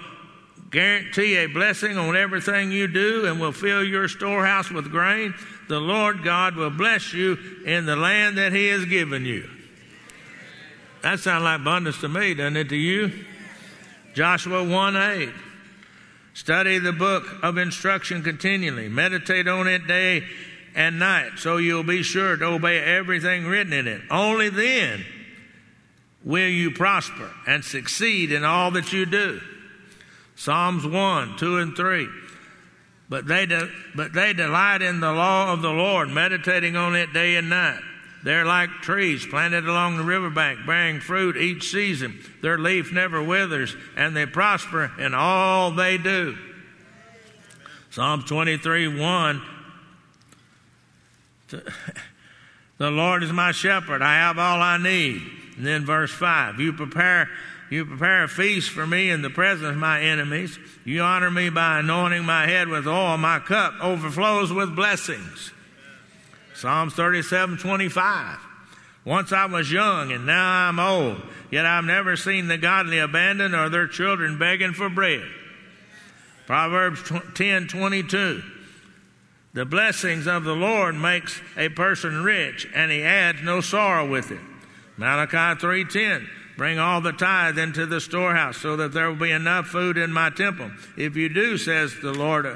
guarantee 0.70 1.36
a 1.36 1.46
blessing 1.46 1.98
on 1.98 2.16
everything 2.16 2.72
you 2.72 2.88
do 2.88 3.26
and 3.26 3.38
will 3.38 3.52
fill 3.52 3.84
your 3.84 4.08
storehouse 4.08 4.70
with 4.70 4.90
grain. 4.90 5.34
The 5.68 5.78
Lord 5.78 6.24
God 6.24 6.56
will 6.56 6.70
bless 6.70 7.12
you 7.12 7.38
in 7.64 7.86
the 7.86 7.94
land 7.94 8.38
that 8.38 8.52
He 8.52 8.68
has 8.68 8.86
given 8.86 9.24
you. 9.24 9.48
That 11.02 11.20
sounds 11.20 11.44
like 11.44 11.60
abundance 11.60 12.00
to 12.00 12.08
me, 12.08 12.34
doesn't 12.34 12.56
it 12.56 12.68
to 12.70 12.76
you? 12.76 13.12
Joshua 14.14 14.64
1 14.64 14.96
8. 14.96 15.28
Study 16.34 16.78
the 16.78 16.92
book 16.92 17.24
of 17.42 17.58
instruction 17.58 18.22
continually. 18.22 18.88
Meditate 18.88 19.46
on 19.46 19.68
it 19.68 19.86
day 19.86 20.24
and 20.74 20.98
night 20.98 21.32
so 21.36 21.58
you'll 21.58 21.82
be 21.82 22.02
sure 22.02 22.36
to 22.36 22.46
obey 22.46 22.78
everything 22.78 23.46
written 23.46 23.74
in 23.74 23.86
it. 23.86 24.00
Only 24.10 24.48
then 24.48 25.04
will 26.24 26.48
you 26.48 26.70
prosper 26.70 27.30
and 27.46 27.64
succeed 27.64 28.32
in 28.32 28.44
all 28.44 28.70
that 28.72 28.92
you 28.92 29.06
do. 29.06 29.40
Psalms 30.36 30.86
1, 30.86 31.36
2, 31.36 31.58
and 31.58 31.76
3. 31.76 32.08
But 33.08 33.26
they, 33.26 33.46
de- 33.46 33.70
but 33.94 34.12
they 34.12 34.32
delight 34.32 34.82
in 34.82 35.00
the 35.00 35.12
law 35.12 35.52
of 35.52 35.62
the 35.62 35.72
Lord, 35.72 36.08
meditating 36.08 36.76
on 36.76 36.96
it 36.96 37.12
day 37.12 37.36
and 37.36 37.50
night. 37.50 37.80
They're 38.24 38.44
like 38.44 38.70
trees 38.82 39.26
planted 39.26 39.66
along 39.66 39.96
the 39.96 40.04
riverbank, 40.04 40.64
bearing 40.66 41.00
fruit 41.00 41.36
each 41.36 41.70
season. 41.70 42.18
Their 42.40 42.56
leaf 42.56 42.92
never 42.92 43.22
withers, 43.22 43.74
and 43.96 44.16
they 44.16 44.26
prosper 44.26 44.92
in 44.98 45.12
all 45.12 45.72
they 45.72 45.98
do. 45.98 46.38
Psalm 47.90 48.22
23 48.22 49.00
1. 49.00 49.42
The 52.78 52.90
Lord 52.90 53.22
is 53.22 53.32
my 53.32 53.52
shepherd. 53.52 54.02
I 54.02 54.14
have 54.14 54.40
all 54.40 54.60
I 54.60 54.76
need. 54.76 55.22
And 55.62 55.68
then 55.68 55.84
verse 55.86 56.10
5 56.10 56.58
You 56.58 56.72
prepare. 56.72 57.28
You 57.70 57.84
prepare 57.84 58.24
a 58.24 58.28
feast 58.28 58.70
for 58.70 58.84
me 58.84 59.10
in 59.10 59.22
the 59.22 59.30
presence 59.30 59.68
of 59.68 59.76
my 59.76 60.02
enemies. 60.02 60.58
You 60.84 61.02
honor 61.02 61.30
me 61.30 61.50
by 61.50 61.78
anointing 61.78 62.24
my 62.24 62.48
head 62.48 62.66
with 62.66 62.88
oil. 62.88 63.16
My 63.16 63.38
cup 63.38 63.74
overflows 63.80 64.52
with 64.52 64.74
blessings. 64.74 65.52
Psalms 66.56 66.94
37 66.94 67.58
25. 67.58 68.40
Once 69.04 69.32
I 69.32 69.46
was 69.46 69.70
young 69.70 70.10
and 70.10 70.26
now 70.26 70.68
I'm 70.68 70.80
old, 70.80 71.22
yet 71.52 71.64
I've 71.64 71.84
never 71.84 72.16
seen 72.16 72.48
the 72.48 72.58
godly 72.58 72.98
abandoned 72.98 73.54
or 73.54 73.68
their 73.68 73.86
children 73.86 74.40
begging 74.40 74.72
for 74.72 74.88
bread. 74.88 75.22
Proverbs 76.46 77.08
10 77.36 77.68
22. 77.68 78.42
The 79.54 79.64
blessings 79.64 80.26
of 80.26 80.42
the 80.42 80.56
Lord 80.56 80.96
makes 80.96 81.40
a 81.56 81.68
person 81.68 82.24
rich, 82.24 82.66
and 82.74 82.90
he 82.90 83.04
adds 83.04 83.42
no 83.42 83.60
sorrow 83.60 84.08
with 84.08 84.32
it. 84.32 84.40
Malachi 84.96 85.60
3:10 85.60 86.28
Bring 86.56 86.78
all 86.78 87.00
the 87.00 87.12
tithe 87.12 87.58
into 87.58 87.86
the 87.86 88.00
storehouse 88.00 88.58
so 88.58 88.76
that 88.76 88.92
there 88.92 89.08
will 89.08 89.16
be 89.16 89.30
enough 89.30 89.68
food 89.68 89.96
in 89.96 90.12
my 90.12 90.30
temple. 90.30 90.70
If 90.96 91.16
you 91.16 91.28
do, 91.28 91.56
says 91.56 91.94
the 92.00 92.12
Lord 92.12 92.46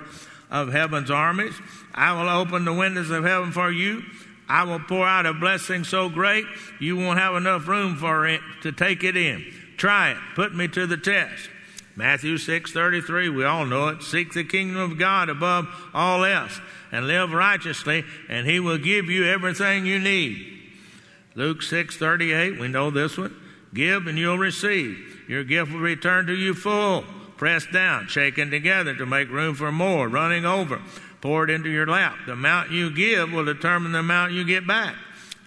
of 0.51 0.73
heaven's 0.73 1.11
armies, 1.11 1.55
I 1.95 2.13
will 2.13 2.29
open 2.29 2.65
the 2.65 2.73
windows 2.73 3.11
of 3.11 3.25
heaven 3.25 3.53
for 3.53 3.71
you. 3.71 4.05
I 4.49 4.65
will 4.65 4.81
pour 4.81 5.07
out 5.07 5.27
a 5.27 5.33
blessing 5.33 5.83
so 5.83 6.09
great 6.09 6.45
you 6.79 6.97
won't 6.97 7.19
have 7.19 7.35
enough 7.35 7.67
room 7.67 7.97
for 7.97 8.27
it 8.27 8.41
to 8.63 8.71
take 8.71 9.03
it 9.03 9.17
in. 9.17 9.45
Try 9.77 10.11
it. 10.11 10.19
Put 10.35 10.55
me 10.55 10.69
to 10.69 10.87
the 10.87 10.97
test. 10.97 11.49
Matthew 11.97 12.37
6:33, 12.37 13.31
we 13.31 13.45
all 13.45 13.65
know 13.65 13.89
it. 13.89 14.03
Seek 14.03 14.35
the 14.35 14.45
kingdom 14.45 14.81
of 14.81 14.99
God 14.99 15.31
above 15.31 15.67
all 15.95 16.25
else 16.25 16.61
and 16.93 17.07
live 17.07 17.33
righteously, 17.33 18.05
and 18.29 18.47
he 18.47 18.61
will 18.61 18.79
give 18.79 19.09
you 19.09 19.25
everything 19.25 19.87
you 19.87 19.99
need. 19.99 20.56
Luke 21.37 21.63
6:38, 21.63 22.59
we 22.59 22.67
know 22.67 22.91
this 22.91 23.17
one. 23.17 23.35
Give 23.73 24.07
and 24.07 24.19
you'll 24.19 24.39
receive. 24.39 25.23
Your 25.29 25.45
gift 25.45 25.71
will 25.71 25.81
return 25.81 26.27
to 26.27 26.35
you 26.35 26.55
full, 26.55 27.03
pressed 27.37 27.71
down, 27.71 28.09
shaken 28.09 28.51
together 28.51 28.95
to 28.95 29.07
make 29.07 29.31
room 29.31 29.55
for 29.55 29.71
more, 29.71 30.09
running 30.09 30.45
over 30.45 30.81
poured 31.21 31.51
into 31.51 31.69
your 31.69 31.87
lap. 31.87 32.17
The 32.25 32.33
amount 32.33 32.71
you 32.71 32.91
give 32.91 33.33
will 33.33 33.45
determine 33.45 33.93
the 33.93 33.99
amount 33.99 34.33
you 34.33 34.45
get 34.45 34.67
back. 34.67 34.95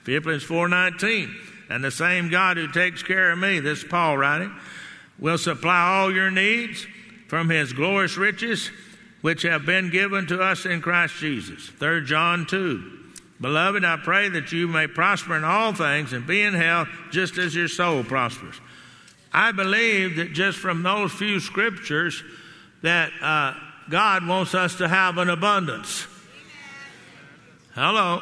Philippians 0.03 0.43
4:19. 0.43 1.35
And 1.69 1.83
the 1.83 1.91
same 1.91 2.29
God 2.29 2.57
who 2.57 2.67
takes 2.67 3.03
care 3.03 3.31
of 3.31 3.39
me, 3.39 3.59
this 3.59 3.79
is 3.79 3.83
Paul 3.85 4.17
writing, 4.17 4.51
will 5.19 5.37
supply 5.37 5.81
all 5.81 6.11
your 6.11 6.31
needs 6.31 6.87
from 7.27 7.49
his 7.49 7.73
glorious 7.73 8.17
riches 8.17 8.71
which 9.21 9.43
have 9.43 9.65
been 9.65 9.89
given 9.89 10.25
to 10.27 10.41
us 10.41 10.65
in 10.65 10.81
Christ 10.81 11.15
Jesus. 11.19 11.69
3 11.77 12.05
John 12.05 12.45
2. 12.45 12.98
Beloved, 13.41 13.85
I 13.85 13.97
pray 13.97 14.27
that 14.29 14.51
you 14.51 14.67
may 14.67 14.87
prosper 14.87 15.35
in 15.35 15.43
all 15.43 15.73
things 15.73 16.11
and 16.11 16.27
be 16.27 16.41
in 16.41 16.53
health 16.53 16.89
just 17.11 17.37
as 17.37 17.55
your 17.55 17.69
soul 17.69 18.03
prospers. 18.03 18.55
I 19.31 19.51
believe 19.51 20.17
that 20.17 20.33
just 20.33 20.57
from 20.57 20.83
those 20.83 21.11
few 21.11 21.39
scriptures 21.39 22.23
that 22.81 23.11
uh, 23.21 23.53
God 23.89 24.27
wants 24.27 24.55
us 24.55 24.75
to 24.75 24.87
have 24.87 25.17
an 25.17 25.29
abundance. 25.29 26.07
Hello. 27.75 28.21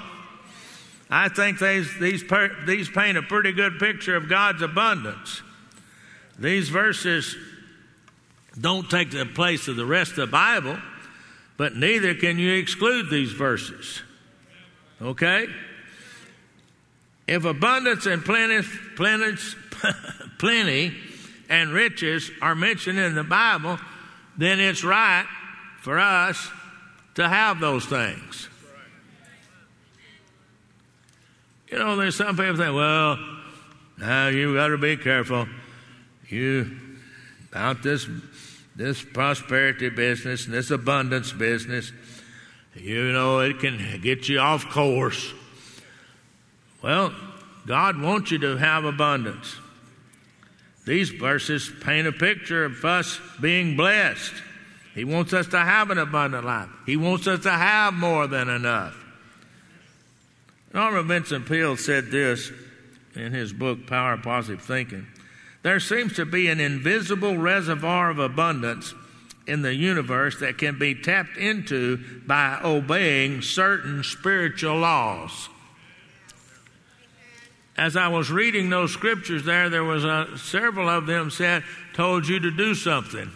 I 1.09 1.29
think 1.29 1.59
these, 1.59 1.97
these, 2.00 2.24
these 2.65 2.89
paint 2.89 3.17
a 3.17 3.21
pretty 3.21 3.53
good 3.53 3.79
picture 3.79 4.15
of 4.15 4.27
God's 4.27 4.62
abundance. 4.62 5.41
These 6.38 6.69
verses 6.69 7.36
don't 8.59 8.89
take 8.89 9.12
the 9.12 9.25
place 9.25 9.67
of 9.67 9.77
the 9.77 9.86
rest 9.86 10.12
of 10.12 10.17
the 10.17 10.27
Bible, 10.27 10.77
but 11.55 11.75
neither 11.75 12.13
can 12.13 12.38
you 12.38 12.53
exclude 12.53 13.09
these 13.09 13.31
verses. 13.31 14.01
Okay? 15.01 15.47
If 17.27 17.45
abundance 17.45 18.05
and 18.05 18.23
plenty, 18.23 18.65
plenty, 18.95 19.35
plenty 20.39 20.95
and 21.49 21.71
riches 21.71 22.31
are 22.41 22.55
mentioned 22.55 22.99
in 22.99 23.15
the 23.15 23.23
Bible, 23.23 23.79
then 24.37 24.59
it's 24.59 24.83
right 24.83 25.25
for 25.81 25.99
us 25.99 26.49
to 27.15 27.27
have 27.27 27.59
those 27.59 27.85
things. 27.85 28.47
You 31.69 31.79
know, 31.79 31.97
there's 31.97 32.15
some 32.15 32.37
people 32.37 32.55
think, 32.55 32.75
well, 32.75 33.17
now 33.97 34.27
you've 34.27 34.55
got 34.55 34.69
to 34.69 34.77
be 34.77 34.95
careful. 34.95 35.47
You 36.29 36.71
about 37.51 37.83
this 37.83 38.07
this 38.75 39.03
prosperity 39.03 39.89
business 39.89 40.45
and 40.45 40.53
this 40.53 40.69
abundance 40.69 41.33
business. 41.33 41.91
You 42.79 43.12
know, 43.12 43.39
it 43.39 43.60
can 43.60 44.00
get 44.01 44.29
you 44.29 44.39
off 44.39 44.69
course. 44.69 45.34
Well, 46.81 47.13
God 47.65 48.00
wants 48.01 48.31
you 48.31 48.39
to 48.39 48.57
have 48.57 48.86
abundance. 48.86 49.55
These 50.86 51.10
verses 51.10 51.69
paint 51.81 52.07
a 52.07 52.13
picture 52.13 52.65
of 52.65 52.84
us 52.86 53.19
being 53.41 53.75
blessed. 53.75 54.34
He 54.96 55.03
wants 55.03 55.34
us 55.34 55.48
to 55.48 55.60
have 55.60 55.91
an 55.91 55.98
abundant 55.98 56.46
life. 56.46 56.69
He 56.86 56.96
wants 56.96 57.27
us 57.27 57.43
to 57.43 57.51
have 57.51 57.93
more 57.93 58.25
than 58.25 58.48
enough. 58.50 58.96
Norman 60.74 61.07
Vincent 61.07 61.46
Peale 61.46 61.75
said 61.77 62.10
this 62.10 62.51
in 63.15 63.34
his 63.34 63.51
book, 63.51 63.86
Power 63.86 64.13
of 64.13 64.24
Positive 64.24 64.63
Thinking. 64.63 65.07
There 65.63 65.79
seems 65.79 66.13
to 66.13 66.25
be 66.25 66.48
an 66.48 66.60
invisible 66.60 67.38
reservoir 67.38 68.10
of 68.10 68.19
abundance 68.19 68.93
in 69.47 69.61
the 69.61 69.73
universe 69.73 70.39
that 70.41 70.57
can 70.57 70.77
be 70.77 70.93
tapped 70.93 71.37
into 71.37 71.97
by 72.27 72.59
obeying 72.63 73.41
certain 73.41 74.03
spiritual 74.03 74.77
laws. 74.77 75.49
as 77.77 77.95
I 77.95 78.07
was 78.07 78.31
reading 78.31 78.69
those 78.69 78.91
scriptures 78.91 79.45
there, 79.45 79.69
there 79.69 79.83
was 79.83 80.03
a, 80.03 80.27
several 80.37 80.89
of 80.89 81.05
them 81.05 81.29
said, 81.29 81.63
told 81.93 82.27
you 82.27 82.39
to 82.39 82.51
do 82.51 82.73
something 82.73 83.31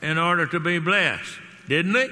in 0.00 0.18
order 0.18 0.46
to 0.46 0.60
be 0.60 0.78
blessed, 0.78 1.38
didn't 1.68 1.96
it? 1.96 2.10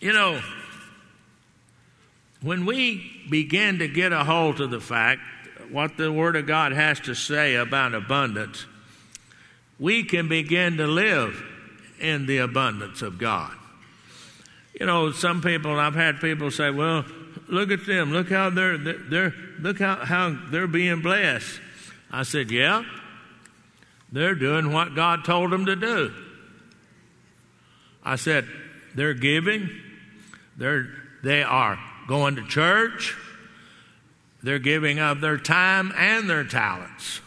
You 0.00 0.12
know, 0.12 0.42
when 2.42 2.66
we 2.66 3.24
begin 3.30 3.78
to 3.78 3.88
get 3.88 4.12
a 4.12 4.24
hold 4.24 4.60
of 4.60 4.70
the 4.70 4.80
fact 4.80 5.20
what 5.70 5.96
the 5.96 6.12
Word 6.12 6.36
of 6.36 6.46
God 6.46 6.72
has 6.72 7.00
to 7.00 7.14
say 7.14 7.54
about 7.54 7.94
abundance, 7.94 8.66
we 9.78 10.04
can 10.04 10.28
begin 10.28 10.76
to 10.76 10.86
live 10.86 11.42
in 12.00 12.26
the 12.26 12.38
abundance 12.38 13.02
of 13.02 13.18
God. 13.18 13.52
You 14.78 14.86
know, 14.86 15.12
some 15.12 15.40
people, 15.40 15.78
I've 15.78 15.94
had 15.94 16.20
people 16.20 16.50
say, 16.50 16.70
well, 16.70 17.04
look 17.48 17.70
at 17.70 17.86
them. 17.86 18.12
Look 18.12 18.30
how 18.30 18.50
they're, 18.50 18.76
they're, 18.76 19.34
look 19.60 19.78
how, 19.78 19.96
how 19.96 20.36
they're 20.50 20.66
being 20.66 21.00
blessed. 21.00 21.60
I 22.10 22.22
said, 22.24 22.50
yeah, 22.50 22.84
they're 24.12 24.34
doing 24.34 24.72
what 24.72 24.94
God 24.94 25.24
told 25.24 25.50
them 25.50 25.66
to 25.66 25.76
do. 25.76 26.12
I 28.04 28.16
said, 28.16 28.46
they're 28.94 29.14
giving, 29.14 29.70
they're, 30.56 30.88
they 31.22 31.42
are 31.42 31.78
going 32.06 32.36
to 32.36 32.46
church, 32.46 33.16
they're 34.42 34.58
giving 34.58 35.00
of 35.00 35.20
their 35.20 35.38
time 35.38 35.92
and 35.96 36.28
their 36.28 36.44
talents 36.44 37.20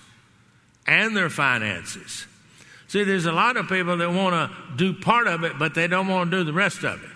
and 0.86 1.18
their 1.18 1.30
finances. 1.30 2.28
See, 2.88 3.04
there's 3.04 3.26
a 3.26 3.32
lot 3.32 3.58
of 3.58 3.68
people 3.68 3.98
that 3.98 4.12
want 4.12 4.34
to 4.34 4.78
do 4.78 4.94
part 4.94 5.28
of 5.28 5.44
it, 5.44 5.60
but 5.60 5.76
they 5.76 5.88
don't 5.88 6.08
want 6.08 6.32
to 6.32 6.38
do 6.38 6.44
the 6.44 6.54
rest 6.54 6.84
of 6.84 7.04
it. 7.04 7.10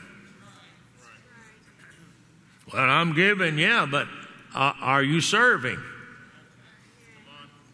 Well, 2.74 2.90
I'm 2.90 3.14
giving, 3.14 3.58
yeah, 3.58 3.88
but 3.90 4.08
uh, 4.54 4.74
are 4.82 5.04
you 5.04 5.22
serving? 5.22 5.80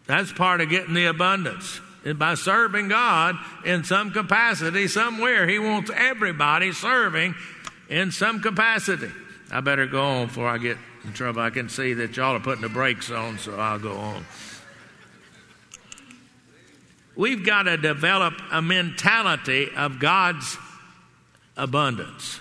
That's 0.06 0.32
part 0.32 0.62
of 0.62 0.70
getting 0.70 0.94
the 0.94 1.06
abundance. 1.06 1.82
And 2.06 2.18
by 2.18 2.36
serving 2.36 2.88
God 2.88 3.36
in 3.66 3.84
some 3.84 4.12
capacity, 4.12 4.88
somewhere, 4.88 5.48
He 5.48 5.60
wants 5.60 5.92
everybody 5.94 6.72
serving 6.72 7.36
in 7.90 8.12
some 8.12 8.42
capacity. 8.42 9.12
I 9.52 9.62
better 9.62 9.88
go 9.88 10.02
on 10.02 10.28
before 10.28 10.48
I 10.48 10.58
get 10.58 10.78
in 11.04 11.14
trouble. 11.14 11.42
I 11.42 11.50
can 11.50 11.68
see 11.68 11.94
that 11.94 12.16
y'all 12.16 12.36
are 12.36 12.40
putting 12.40 12.62
the 12.62 12.70
brakes 12.70 13.12
on, 13.12 13.38
so 13.40 13.60
I'll 13.60 13.80
go 13.80 13.94
on. 13.94 14.26
We've 17.18 17.44
got 17.44 17.64
to 17.64 17.76
develop 17.76 18.36
a 18.52 18.62
mentality 18.62 19.70
of 19.76 20.00
God's 20.00 20.58
abundance 21.58 22.40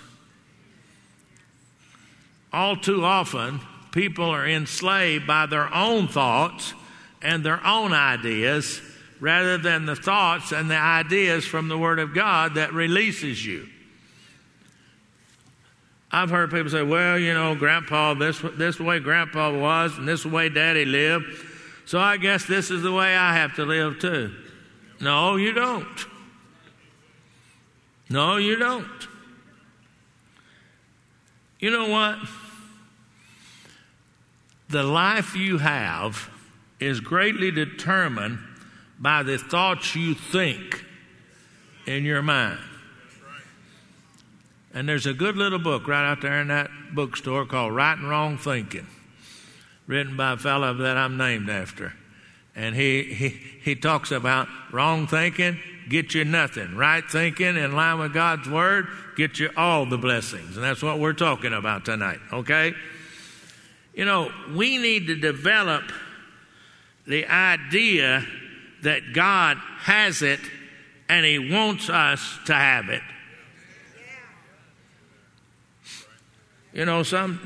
all 2.57 2.75
too 2.75 3.03
often, 3.03 3.59
people 3.91 4.25
are 4.25 4.47
enslaved 4.47 5.27
by 5.27 5.45
their 5.45 5.73
own 5.73 6.07
thoughts 6.07 6.73
and 7.21 7.43
their 7.43 7.65
own 7.65 7.93
ideas 7.93 8.81
rather 9.19 9.57
than 9.57 9.85
the 9.85 9.95
thoughts 9.95 10.51
and 10.51 10.69
the 10.69 10.75
ideas 10.75 11.45
from 11.45 11.67
the 11.67 11.77
Word 11.77 11.99
of 11.99 12.13
God 12.13 12.55
that 12.55 12.73
releases 12.73 13.45
you. 13.45 13.67
I've 16.11 16.29
heard 16.29 16.51
people 16.51 16.69
say, 16.69 16.83
well, 16.83 17.19
you 17.19 17.33
know, 17.33 17.53
Grandpa, 17.53 18.13
this, 18.13 18.41
this 18.55 18.79
way 18.79 18.99
Grandpa 18.99 19.51
was, 19.51 19.97
and 19.97 20.07
this 20.07 20.25
way 20.25 20.49
Daddy 20.49 20.85
lived, 20.85 21.25
so 21.85 21.99
I 21.99 22.17
guess 22.17 22.45
this 22.45 22.71
is 22.71 22.81
the 22.81 22.91
way 22.91 23.15
I 23.15 23.35
have 23.35 23.55
to 23.55 23.65
live 23.65 23.99
too. 23.99 24.33
No, 24.99 25.35
you 25.35 25.53
don't. 25.53 26.05
No, 28.09 28.37
you 28.37 28.55
don't. 28.55 29.07
You 31.59 31.71
know 31.71 31.89
what? 31.89 32.17
The 34.69 34.83
life 34.83 35.35
you 35.35 35.59
have 35.59 36.29
is 36.79 36.99
greatly 36.99 37.51
determined 37.51 38.39
by 38.99 39.23
the 39.23 39.37
thoughts 39.37 39.95
you 39.95 40.13
think 40.13 40.83
in 41.85 42.03
your 42.03 42.21
mind. 42.21 42.59
And 44.73 44.87
there's 44.87 45.05
a 45.05 45.13
good 45.13 45.37
little 45.37 45.59
book 45.59 45.87
right 45.87 46.05
out 46.05 46.21
there 46.21 46.39
in 46.41 46.49
that 46.49 46.69
bookstore 46.93 47.45
called 47.45 47.73
Right 47.73 47.97
and 47.97 48.09
Wrong 48.09 48.37
Thinking, 48.37 48.87
written 49.87 50.15
by 50.15 50.33
a 50.33 50.37
fellow 50.37 50.73
that 50.73 50.97
I'm 50.97 51.17
named 51.17 51.49
after. 51.49 51.93
And 52.57 52.75
he, 52.75 53.03
he, 53.03 53.29
he 53.29 53.75
talks 53.75 54.09
about 54.09 54.47
wrong 54.71 55.05
thinking, 55.05 55.59
get 55.87 56.15
you 56.15 56.25
nothing. 56.25 56.75
Right 56.75 57.03
thinking, 57.07 57.55
in 57.55 57.73
line 57.73 57.99
with 57.99 58.13
God's 58.13 58.49
Word, 58.49 58.87
get 59.15 59.37
you 59.37 59.51
all 59.55 59.85
the 59.85 59.99
blessings. 59.99 60.57
And 60.57 60.65
that's 60.65 60.81
what 60.81 60.97
we're 60.97 61.13
talking 61.13 61.53
about 61.53 61.85
tonight, 61.85 62.17
okay? 62.33 62.73
You 63.93 64.05
know, 64.05 64.31
we 64.55 64.79
need 64.79 65.05
to 65.05 65.15
develop 65.15 65.83
the 67.05 67.27
idea 67.27 68.25
that 68.81 69.13
God 69.13 69.57
has 69.81 70.23
it 70.23 70.39
and 71.07 71.23
He 71.23 71.37
wants 71.37 71.91
us 71.91 72.39
to 72.47 72.55
have 72.55 72.89
it. 72.89 73.03
You 76.73 76.85
know, 76.85 77.03
some 77.03 77.39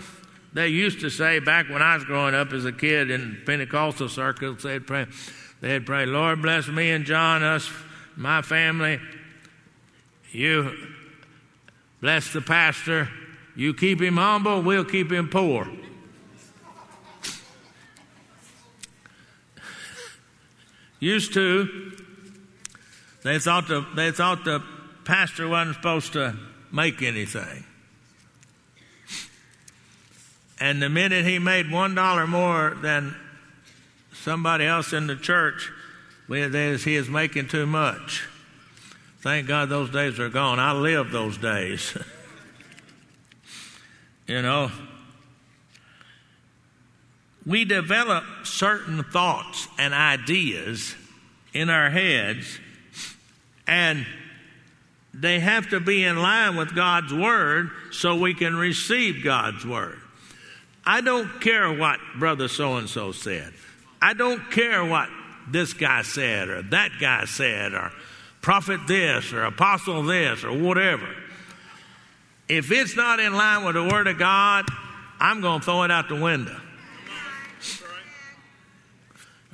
they 0.53 0.67
used 0.67 0.99
to 1.01 1.09
say 1.09 1.39
back 1.39 1.69
when 1.69 1.81
I 1.81 1.95
was 1.95 2.03
growing 2.03 2.35
up 2.35 2.51
as 2.51 2.65
a 2.65 2.71
kid 2.71 3.09
in 3.09 3.41
Pentecostal 3.45 4.09
circles, 4.09 4.63
they'd 4.63 4.85
pray, 4.85 5.07
they'd 5.61 5.85
pray, 5.85 6.05
Lord 6.05 6.41
bless 6.41 6.67
me 6.67 6.91
and 6.91 7.05
John, 7.05 7.41
us, 7.43 7.71
my 8.17 8.41
family. 8.41 8.99
You 10.31 10.75
bless 12.01 12.33
the 12.33 12.41
pastor. 12.41 13.09
You 13.55 13.73
keep 13.73 14.01
him 14.01 14.17
humble, 14.17 14.61
we'll 14.61 14.83
keep 14.85 15.11
him 15.11 15.29
poor. 15.29 15.69
Used 20.99 21.33
to, 21.33 21.93
they 23.23 23.39
thought 23.39 23.67
the, 23.67 23.85
they 23.95 24.11
thought 24.11 24.45
the 24.45 24.63
pastor 25.05 25.47
wasn't 25.47 25.75
supposed 25.75 26.13
to 26.13 26.35
make 26.71 27.01
anything. 27.01 27.65
And 30.61 30.79
the 30.79 30.89
minute 30.89 31.25
he 31.25 31.39
made 31.39 31.71
one 31.71 31.95
dollar 31.95 32.27
more 32.27 32.77
than 32.83 33.15
somebody 34.13 34.63
else 34.63 34.93
in 34.93 35.07
the 35.07 35.15
church, 35.15 35.71
he 36.27 36.95
is 36.95 37.09
making 37.09 37.47
too 37.47 37.65
much. 37.65 38.27
Thank 39.21 39.47
God 39.47 39.69
those 39.69 39.89
days 39.89 40.19
are 40.19 40.29
gone. 40.29 40.59
I 40.59 40.73
lived 40.73 41.11
those 41.11 41.39
days. 41.39 41.97
you 44.27 44.43
know, 44.43 44.69
we 47.43 47.65
develop 47.65 48.23
certain 48.43 49.03
thoughts 49.03 49.67
and 49.79 49.95
ideas 49.95 50.93
in 51.53 51.71
our 51.71 51.89
heads, 51.89 52.59
and 53.65 54.05
they 55.11 55.39
have 55.39 55.71
to 55.71 55.79
be 55.79 56.03
in 56.03 56.17
line 56.17 56.55
with 56.55 56.75
God's 56.75 57.11
Word 57.11 57.71
so 57.89 58.15
we 58.15 58.35
can 58.35 58.55
receive 58.55 59.23
God's 59.23 59.65
Word. 59.65 60.00
I 60.85 61.01
don't 61.01 61.41
care 61.41 61.71
what 61.71 61.99
Brother 62.17 62.47
so 62.47 62.77
and 62.77 62.89
so 62.89 63.11
said. 63.11 63.53
I 64.01 64.13
don't 64.13 64.49
care 64.51 64.83
what 64.83 65.09
this 65.47 65.73
guy 65.73 66.01
said 66.01 66.49
or 66.49 66.61
that 66.63 66.91
guy 66.99 67.25
said 67.25 67.73
or 67.73 67.91
prophet 68.41 68.87
this 68.87 69.31
or 69.33 69.43
apostle 69.43 70.03
this 70.03 70.43
or 70.43 70.57
whatever. 70.57 71.07
If 72.49 72.71
it's 72.71 72.95
not 72.95 73.19
in 73.19 73.33
line 73.33 73.63
with 73.63 73.75
the 73.75 73.83
Word 73.83 74.07
of 74.07 74.17
God, 74.17 74.65
I'm 75.19 75.41
going 75.41 75.59
to 75.59 75.65
throw 75.65 75.83
it 75.83 75.91
out 75.91 76.09
the 76.09 76.19
window. 76.19 76.59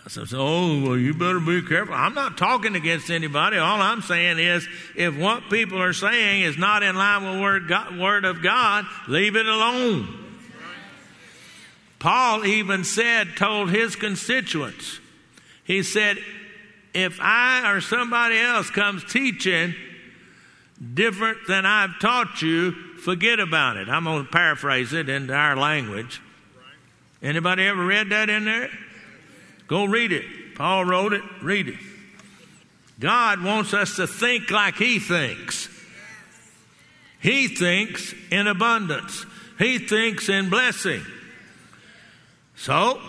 I 0.05 0.09
said, 0.09 0.27
Oh, 0.33 0.81
well, 0.83 0.97
you 0.97 1.13
better 1.13 1.41
be 1.41 1.61
careful. 1.61 1.93
I'm 1.93 2.13
not 2.13 2.37
talking 2.37 2.75
against 2.75 3.09
anybody. 3.09 3.57
All 3.57 3.81
I'm 3.81 4.01
saying 4.01 4.39
is 4.39 4.65
if 4.95 5.17
what 5.17 5.49
people 5.49 5.81
are 5.81 5.91
saying 5.91 6.43
is 6.43 6.57
not 6.57 6.81
in 6.81 6.95
line 6.95 7.29
with 7.29 7.41
word, 7.41 7.99
word 7.99 8.23
of 8.23 8.41
God, 8.41 8.85
leave 9.09 9.35
it 9.35 9.45
alone. 9.45 10.26
Paul 11.99 12.45
even 12.45 12.83
said, 12.83 13.35
told 13.35 13.71
his 13.71 13.95
constituents, 13.95 14.99
he 15.63 15.83
said, 15.83 16.17
if 16.93 17.19
I 17.21 17.71
or 17.71 17.81
somebody 17.81 18.37
else 18.37 18.69
comes 18.69 19.03
teaching 19.03 19.75
different 20.93 21.39
than 21.47 21.65
I've 21.65 21.99
taught 21.99 22.41
you, 22.41 22.71
forget 22.71 23.39
about 23.39 23.77
it. 23.77 23.89
I'm 23.89 24.03
going 24.03 24.25
to 24.25 24.31
paraphrase 24.31 24.93
it 24.93 25.09
into 25.09 25.33
our 25.33 25.55
language. 25.55 26.21
Anybody 27.21 27.65
ever 27.65 27.85
read 27.85 28.09
that 28.09 28.29
in 28.29 28.45
there? 28.45 28.69
Go 29.67 29.85
read 29.85 30.11
it. 30.11 30.55
Paul 30.55 30.85
wrote 30.85 31.13
it, 31.13 31.23
read 31.41 31.67
it. 31.67 31.79
God 32.99 33.43
wants 33.43 33.73
us 33.73 33.95
to 33.97 34.07
think 34.07 34.49
like 34.49 34.75
He 34.75 34.99
thinks. 34.99 35.69
He 37.19 37.47
thinks 37.47 38.13
in 38.31 38.47
abundance, 38.47 39.25
He 39.59 39.79
thinks 39.79 40.29
in 40.29 40.49
blessing. 40.49 41.03
So, 42.57 42.99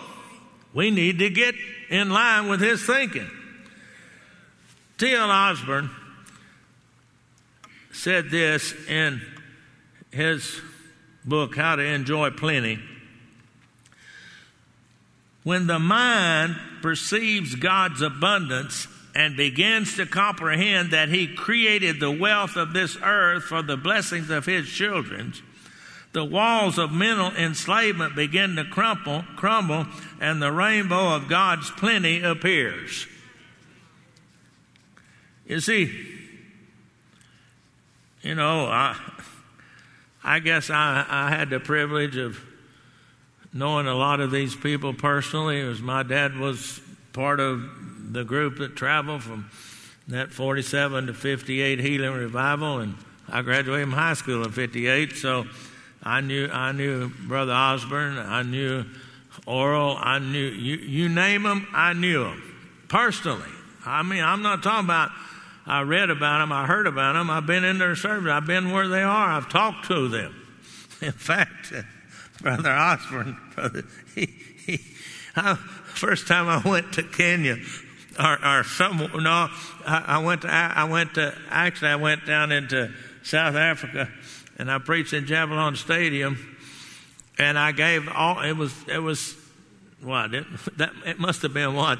we 0.72 0.90
need 0.90 1.18
to 1.18 1.30
get 1.30 1.54
in 1.90 2.10
line 2.10 2.48
with 2.48 2.60
His 2.60 2.84
thinking. 2.84 3.28
T.L. 4.98 5.30
Osborn 5.30 5.90
said 7.92 8.30
this 8.30 8.74
in 8.88 9.20
his 10.10 10.60
book, 11.24 11.56
How 11.56 11.76
to 11.76 11.82
Enjoy 11.82 12.30
Plenty. 12.30 12.78
When 15.44 15.66
the 15.66 15.78
mind 15.78 16.56
perceives 16.82 17.54
God's 17.54 18.02
abundance 18.02 18.86
and 19.14 19.36
begins 19.36 19.96
to 19.96 20.06
comprehend 20.06 20.90
that 20.90 21.08
He 21.08 21.34
created 21.34 22.00
the 22.00 22.10
wealth 22.10 22.56
of 22.56 22.72
this 22.72 22.96
earth 23.02 23.44
for 23.44 23.62
the 23.62 23.76
blessings 23.76 24.30
of 24.30 24.46
His 24.46 24.68
children, 24.68 25.32
the 26.18 26.24
walls 26.24 26.78
of 26.78 26.90
mental 26.90 27.30
enslavement 27.36 28.16
begin 28.16 28.56
to 28.56 28.64
crumple, 28.64 29.22
crumble, 29.36 29.86
and 30.20 30.42
the 30.42 30.50
rainbow 30.50 31.14
of 31.14 31.28
God's 31.28 31.70
plenty 31.70 32.22
appears. 32.22 33.06
You 35.46 35.60
see, 35.60 35.96
you 38.20 38.34
know, 38.34 38.66
I, 38.66 38.96
I 40.24 40.40
guess 40.40 40.70
I, 40.70 41.06
I 41.08 41.30
had 41.30 41.50
the 41.50 41.60
privilege 41.60 42.16
of 42.16 42.44
knowing 43.52 43.86
a 43.86 43.94
lot 43.94 44.18
of 44.18 44.32
these 44.32 44.56
people 44.56 44.94
personally. 44.94 45.60
As 45.60 45.80
my 45.80 46.02
dad 46.02 46.36
was 46.36 46.80
part 47.12 47.38
of 47.38 48.12
the 48.12 48.24
group 48.24 48.58
that 48.58 48.74
traveled 48.74 49.22
from 49.22 49.48
that 50.08 50.32
47 50.32 51.06
to 51.06 51.14
58 51.14 51.78
healing 51.78 52.12
revival, 52.12 52.80
and 52.80 52.96
I 53.28 53.42
graduated 53.42 53.84
from 53.84 53.92
high 53.92 54.14
school 54.14 54.42
in 54.42 54.50
58, 54.50 55.12
so 55.12 55.46
I 56.02 56.20
knew 56.20 56.48
I 56.48 56.72
knew 56.72 57.08
Brother 57.08 57.52
Osborn. 57.52 58.18
I 58.18 58.42
knew 58.42 58.84
Oral, 59.48 59.96
I 59.98 60.18
knew 60.18 60.44
you, 60.44 60.76
you 60.76 61.08
name 61.08 61.42
them, 61.42 61.66
I 61.72 61.94
knew 61.94 62.24
them 62.24 62.42
personally. 62.88 63.48
I 63.84 64.02
mean, 64.02 64.22
I'm 64.22 64.42
not 64.42 64.62
talking 64.62 64.84
about 64.84 65.10
I 65.66 65.82
read 65.82 66.10
about 66.10 66.40
them, 66.40 66.52
I 66.52 66.66
heard 66.66 66.86
about 66.86 67.14
them, 67.14 67.30
I've 67.30 67.46
been 67.46 67.64
in 67.64 67.78
their 67.78 67.96
service, 67.96 68.30
I've 68.30 68.46
been 68.46 68.70
where 68.72 68.88
they 68.88 69.02
are, 69.02 69.30
I've 69.30 69.48
talked 69.48 69.86
to 69.88 70.08
them. 70.08 70.34
In 71.00 71.12
fact, 71.12 71.72
uh, 71.74 71.82
Brother 72.42 72.70
Osborn, 72.70 73.38
brother, 73.54 73.84
he, 74.14 74.26
he, 74.66 74.80
I, 75.34 75.54
first 75.54 76.26
time 76.26 76.48
I 76.48 76.66
went 76.66 76.92
to 76.94 77.02
Kenya, 77.02 77.56
or, 78.18 78.44
or 78.44 78.64
some, 78.64 78.98
no, 78.98 79.48
I, 79.86 80.04
I 80.06 80.18
went 80.18 80.42
to, 80.42 80.48
I 80.50 80.84
went 80.84 81.14
to, 81.14 81.34
actually 81.48 81.88
I 81.88 81.96
went 81.96 82.26
down 82.26 82.52
into 82.52 82.92
South 83.22 83.54
Africa 83.54 84.10
and 84.58 84.70
I 84.70 84.78
preached 84.78 85.12
in 85.12 85.26
Javelin 85.26 85.76
Stadium, 85.76 86.56
and 87.38 87.58
I 87.58 87.72
gave 87.72 88.08
all. 88.08 88.40
It 88.40 88.54
was 88.54 88.74
it 88.88 88.98
was 88.98 89.36
what 90.02 90.34
it, 90.34 90.44
that 90.76 90.92
it 91.06 91.18
must 91.18 91.42
have 91.42 91.54
been 91.54 91.74
what 91.74 91.98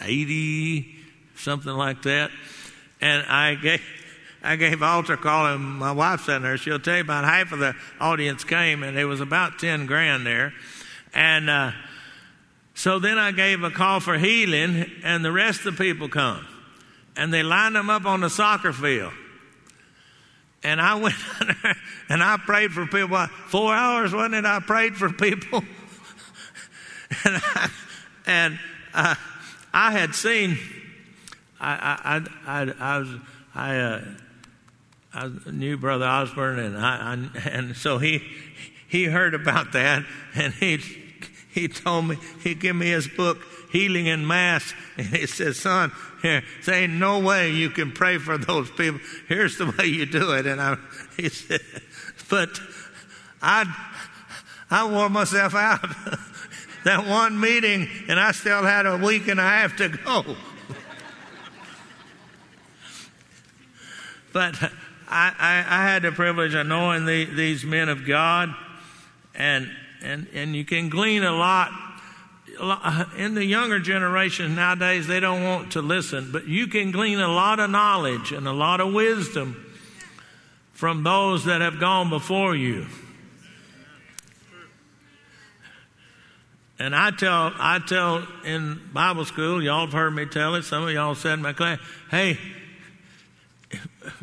eighty 0.00 0.96
something 1.36 1.72
like 1.72 2.02
that, 2.02 2.30
and 3.00 3.24
I 3.26 3.54
gave. 3.54 3.82
I 4.42 4.54
gave 4.54 4.80
altar 4.80 5.16
call, 5.16 5.46
and 5.46 5.60
my 5.60 5.90
wife's 5.90 6.26
sitting 6.26 6.42
there. 6.42 6.56
She'll 6.56 6.78
tell 6.78 6.96
you 6.96 7.00
about 7.00 7.24
half 7.24 7.50
of 7.50 7.58
the 7.58 7.74
audience 7.98 8.44
came, 8.44 8.84
and 8.84 8.96
there 8.96 9.08
was 9.08 9.20
about 9.20 9.58
ten 9.58 9.86
grand 9.86 10.24
there. 10.24 10.52
And 11.12 11.50
uh, 11.50 11.72
so 12.74 13.00
then 13.00 13.18
I 13.18 13.32
gave 13.32 13.64
a 13.64 13.70
call 13.70 13.98
for 13.98 14.16
healing, 14.16 14.88
and 15.02 15.24
the 15.24 15.32
rest 15.32 15.66
of 15.66 15.76
the 15.76 15.84
people 15.84 16.08
come, 16.08 16.46
and 17.16 17.34
they 17.34 17.42
lined 17.42 17.74
them 17.74 17.90
up 17.90 18.04
on 18.04 18.20
the 18.20 18.30
soccer 18.30 18.72
field. 18.72 19.12
And 20.66 20.80
I 20.80 20.96
went 20.96 21.14
and 22.08 22.20
I 22.20 22.38
prayed 22.38 22.72
for 22.72 22.86
people. 22.86 23.24
Four 23.46 23.72
hours, 23.72 24.12
wasn't 24.12 24.34
it? 24.34 24.44
I 24.44 24.58
prayed 24.58 24.96
for 24.96 25.12
people. 25.12 25.62
and 27.24 27.36
I, 27.36 27.70
and 28.26 28.58
uh, 28.92 29.14
I 29.72 29.92
had 29.92 30.12
seen, 30.16 30.58
I, 31.60 32.20
I, 32.44 32.62
I, 32.62 32.74
I 32.80 32.98
was, 32.98 33.08
I, 33.54 33.76
uh, 33.76 34.04
I 35.14 35.30
knew 35.52 35.76
Brother 35.76 36.04
Osborn, 36.04 36.58
and 36.58 36.76
I, 36.76 37.14
I, 37.14 37.48
and 37.48 37.76
so 37.76 37.98
he 37.98 38.20
he 38.88 39.04
heard 39.04 39.34
about 39.34 39.72
that, 39.72 40.04
and 40.34 40.52
he 40.52 40.78
he 41.48 41.68
told 41.68 42.08
me 42.08 42.16
he 42.42 42.54
gave 42.56 42.74
me 42.74 42.88
his 42.88 43.06
book 43.06 43.38
Healing 43.70 44.06
in 44.06 44.26
Mass, 44.26 44.74
and 44.96 45.06
he 45.06 45.26
said, 45.26 45.54
"Son, 45.54 45.92
here, 46.22 46.42
ain't 46.68 46.94
no 46.94 47.18
way 47.20 47.52
you 47.52 47.70
can 47.70 47.92
pray 47.92 48.18
for 48.18 48.38
those 48.38 48.70
people. 48.70 49.00
Here's 49.28 49.58
the 49.58 49.66
way 49.66 49.86
you 49.86 50.06
do 50.06 50.32
it." 50.32 50.46
And 50.46 50.60
I 50.60 50.76
he 51.16 51.28
said, 51.28 51.60
"But 52.28 52.60
I 53.42 53.64
I 54.70 54.90
wore 54.90 55.08
myself 55.08 55.54
out 55.54 55.80
that 56.84 57.06
one 57.06 57.38
meeting, 57.38 57.88
and 58.08 58.18
I 58.18 58.32
still 58.32 58.62
had 58.62 58.86
a 58.86 58.96
week 58.96 59.28
and 59.28 59.38
a 59.40 59.44
half 59.44 59.76
to 59.76 59.88
go." 59.88 60.24
but 64.32 64.60
I, 65.08 65.32
I, 65.38 65.58
I, 65.58 65.88
had 65.88 66.02
the 66.02 66.10
privilege 66.10 66.54
of 66.54 66.66
knowing 66.66 67.06
the, 67.06 67.26
these 67.26 67.64
men 67.64 67.88
of 67.88 68.04
God, 68.04 68.52
and, 69.34 69.70
and, 70.02 70.26
and 70.34 70.56
you 70.56 70.64
can 70.64 70.88
glean 70.88 71.22
a 71.22 71.32
lot. 71.32 71.70
Uh, 72.58 73.04
in 73.16 73.34
the 73.34 73.44
younger 73.44 73.78
generation 73.78 74.54
nowadays, 74.54 75.06
they 75.06 75.20
don't 75.20 75.44
want 75.44 75.72
to 75.72 75.82
listen, 75.82 76.30
but 76.32 76.46
you 76.46 76.66
can 76.66 76.90
glean 76.90 77.20
a 77.20 77.28
lot 77.28 77.60
of 77.60 77.70
knowledge 77.70 78.32
and 78.32 78.46
a 78.48 78.52
lot 78.52 78.80
of 78.80 78.92
wisdom 78.92 79.62
from 80.72 81.02
those 81.02 81.44
that 81.44 81.60
have 81.60 81.78
gone 81.80 82.10
before 82.10 82.54
you. 82.54 82.86
And 86.78 86.94
I 86.94 87.10
tell, 87.10 87.52
I 87.58 87.78
tell 87.78 88.26
in 88.44 88.80
Bible 88.92 89.24
school, 89.24 89.62
y'all 89.62 89.86
have 89.86 89.94
heard 89.94 90.10
me 90.10 90.26
tell 90.26 90.54
it. 90.54 90.62
Some 90.62 90.84
of 90.84 90.90
y'all 90.90 91.14
said 91.14 91.34
in 91.34 91.42
my 91.42 91.54
class, 91.54 91.78
"Hey, 92.10 92.38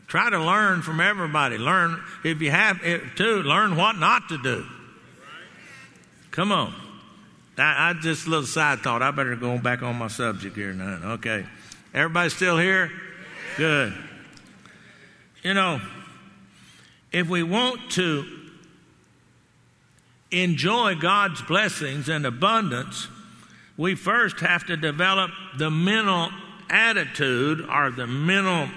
Try 0.08 0.30
to 0.30 0.38
learn 0.38 0.82
from 0.84 1.00
everybody. 1.00 1.58
Learn, 1.58 2.00
if 2.24 2.42
you 2.42 2.52
have 2.52 2.80
to, 3.16 3.42
learn 3.42 3.76
what 3.76 3.98
not 3.98 4.30
to 4.30 4.38
do. 4.38 4.66
Come 6.32 6.52
on. 6.52 6.74
I, 7.58 7.90
I 7.90 7.94
just 7.94 8.26
a 8.26 8.30
little 8.30 8.46
side 8.46 8.80
thought. 8.80 9.02
I 9.02 9.12
better 9.12 9.36
go 9.36 9.58
back 9.58 9.82
on 9.82 9.96
my 9.98 10.08
subject 10.08 10.56
here 10.56 10.74
now. 10.74 11.14
Okay. 11.14 11.46
Everybody 11.94 12.30
still 12.30 12.58
here? 12.58 12.92
Good. 13.58 13.94
You 15.44 15.54
know, 15.54 15.82
if 17.12 17.30
we 17.30 17.44
want 17.44 17.92
to 17.92 18.26
enjoy 20.32 20.96
God's 20.96 21.42
blessings 21.44 22.10
and 22.10 22.26
abundance, 22.26 23.08
we 23.78 23.94
first 23.96 24.40
have 24.40 24.66
to 24.68 24.78
develop 24.78 25.30
the 25.58 25.70
mental 25.70 26.30
attitude 26.70 27.62
or 27.70 27.92
the 27.92 28.08
mental 28.08 28.70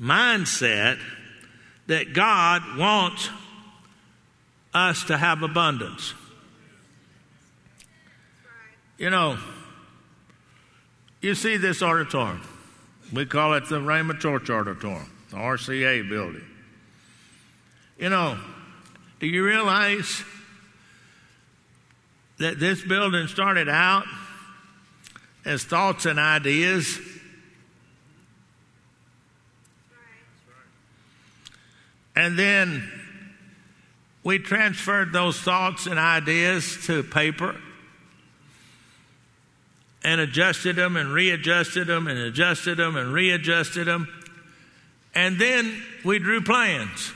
mindset 0.00 0.98
that 1.86 2.12
God 2.12 2.62
wants 2.78 3.28
us 4.72 5.04
to 5.04 5.16
have 5.16 5.42
abundance. 5.42 6.14
You 8.96 9.10
know, 9.10 9.38
you 11.20 11.34
see 11.34 11.56
this 11.56 11.82
auditorium. 11.82 12.42
We 13.12 13.26
call 13.26 13.54
it 13.54 13.68
the 13.68 13.80
Rhema 13.80 14.18
Church 14.20 14.50
Auditorium, 14.50 15.10
the 15.30 15.36
RCA 15.36 16.08
building. 16.08 16.44
You 17.98 18.08
know, 18.08 18.38
do 19.20 19.26
you 19.26 19.44
realize 19.44 20.22
that 22.38 22.60
this 22.60 22.82
building 22.82 23.26
started 23.26 23.68
out 23.68 24.04
as 25.44 25.64
thoughts 25.64 26.06
and 26.06 26.18
ideas? 26.18 26.98
And 32.16 32.38
then 32.38 32.90
we 34.22 34.38
transferred 34.38 35.12
those 35.12 35.38
thoughts 35.40 35.86
and 35.86 35.98
ideas 35.98 36.86
to 36.86 37.02
paper 37.02 37.56
and 40.04 40.20
adjusted 40.20 40.76
them 40.76 40.96
and 40.96 41.12
readjusted 41.12 41.86
them 41.86 42.06
and 42.06 42.18
adjusted 42.18 42.76
them 42.76 42.94
and 42.96 43.12
readjusted 43.12 43.86
them. 43.86 44.06
And 45.14 45.38
then 45.38 45.82
we 46.04 46.18
drew 46.18 46.42
plans. 46.42 47.12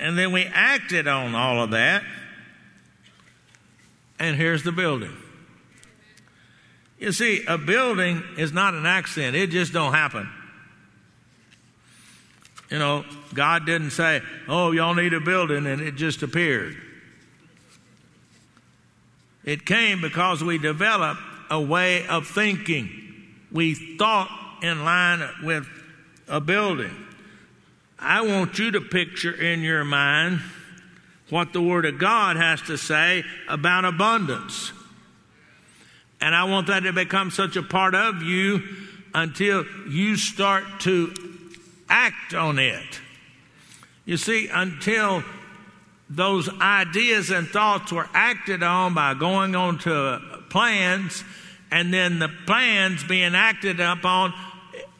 And 0.00 0.18
then 0.18 0.32
we 0.32 0.44
acted 0.44 1.06
on 1.06 1.34
all 1.34 1.62
of 1.62 1.70
that. 1.70 2.02
And 4.18 4.36
here's 4.36 4.64
the 4.64 4.72
building. 4.72 5.16
You 6.98 7.12
see, 7.12 7.44
a 7.46 7.58
building 7.58 8.22
is 8.36 8.52
not 8.52 8.74
an 8.74 8.86
accident. 8.86 9.36
It 9.36 9.50
just 9.50 9.72
don't 9.72 9.92
happen. 9.92 10.28
You 12.70 12.78
know, 12.78 13.04
God 13.34 13.66
didn't 13.66 13.90
say, 13.90 14.22
oh, 14.48 14.72
y'all 14.72 14.94
need 14.94 15.12
a 15.12 15.20
building, 15.20 15.66
and 15.66 15.82
it 15.82 15.96
just 15.96 16.22
appeared. 16.22 16.76
It 19.44 19.66
came 19.66 20.00
because 20.00 20.42
we 20.42 20.58
developed 20.58 21.20
a 21.50 21.60
way 21.60 22.06
of 22.06 22.26
thinking. 22.26 22.90
We 23.52 23.74
thought 23.96 24.58
in 24.62 24.84
line 24.84 25.22
with 25.42 25.66
a 26.26 26.40
building. 26.40 26.96
I 27.98 28.22
want 28.22 28.58
you 28.58 28.70
to 28.72 28.80
picture 28.80 29.32
in 29.32 29.60
your 29.60 29.84
mind 29.84 30.40
what 31.30 31.52
the 31.52 31.62
Word 31.62 31.86
of 31.86 31.98
God 31.98 32.36
has 32.36 32.60
to 32.62 32.76
say 32.76 33.24
about 33.48 33.84
abundance. 33.84 34.72
And 36.20 36.34
I 36.34 36.44
want 36.44 36.68
that 36.68 36.80
to 36.80 36.92
become 36.92 37.30
such 37.30 37.56
a 37.56 37.62
part 37.62 37.94
of 37.94 38.22
you 38.22 38.62
until 39.14 39.64
you 39.88 40.16
start 40.16 40.64
to 40.80 41.12
act 41.88 42.34
on 42.34 42.58
it. 42.58 43.00
You 44.04 44.16
see, 44.16 44.48
until 44.48 45.22
those 46.14 46.48
ideas 46.60 47.30
and 47.30 47.48
thoughts 47.48 47.92
were 47.92 48.08
acted 48.14 48.62
on 48.62 48.94
by 48.94 49.14
going 49.14 49.56
on 49.56 49.78
to 49.80 50.20
plans, 50.48 51.24
and 51.70 51.92
then 51.92 52.18
the 52.18 52.28
plans 52.46 53.02
being 53.04 53.34
acted 53.34 53.80
upon, 53.80 54.32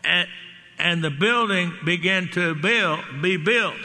and, 0.03 0.29
and 0.79 1.05
the 1.05 1.11
building 1.11 1.73
began 1.85 2.29
to 2.33 2.55
build, 2.55 3.01
be 3.23 3.37
built. 3.37 3.77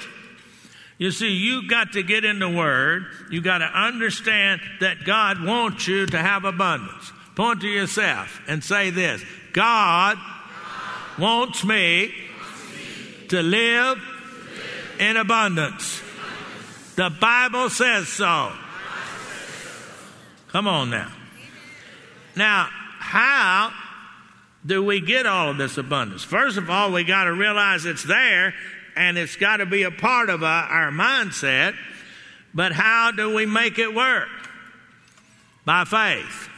You 0.98 1.12
see, 1.12 1.30
you 1.30 1.68
got 1.68 1.94
to 1.94 2.04
get 2.04 2.26
in 2.26 2.40
the 2.40 2.50
Word. 2.50 3.06
You 3.32 3.42
got 3.42 3.60
to 3.60 3.66
understand 3.66 4.60
that 4.82 5.06
God 5.06 5.44
wants 5.44 5.88
you 5.88 6.06
to 6.08 6.18
have 6.18 6.44
abundance. 6.44 7.14
Point 7.36 7.62
to 7.62 7.68
yourself 7.68 8.42
and 8.48 8.62
say 8.64 8.90
this 8.90 9.24
God, 9.54 10.18
wants 11.18 11.64
me 11.64 12.14
to 13.30 13.42
live 13.42 14.02
in 15.00 15.16
abundance. 15.16 16.02
The 17.00 17.10
Bible 17.10 17.70
says 17.70 18.10
so. 18.10 18.52
Come 20.50 20.68
on 20.68 20.90
now. 20.90 21.10
Now, 22.36 22.68
how 23.00 23.72
do 24.66 24.84
we 24.84 25.00
get 25.00 25.26
all 25.26 25.52
of 25.52 25.58
this 25.58 25.78
abundance? 25.78 26.26
First 26.26 26.58
of 26.58 26.70
all, 26.70 26.92
we 26.92 27.06
got 27.06 27.24
to 27.24 27.32
realize 27.32 27.86
it's 27.86 28.04
there 28.04 28.54
and 28.98 29.18
it's 29.18 29.38
got 29.38 29.58
to 29.58 29.66
be 29.66 29.84
a 29.84 29.92
part 29.92 30.30
of 30.30 30.44
our, 30.44 30.64
our 30.66 30.92
mindset. 30.92 31.74
But 32.54 32.74
how 32.74 33.12
do 33.12 33.34
we 33.34 33.46
make 33.46 33.80
it 33.80 33.96
work? 33.96 34.28
By 35.64 35.86
faith. 35.86 36.50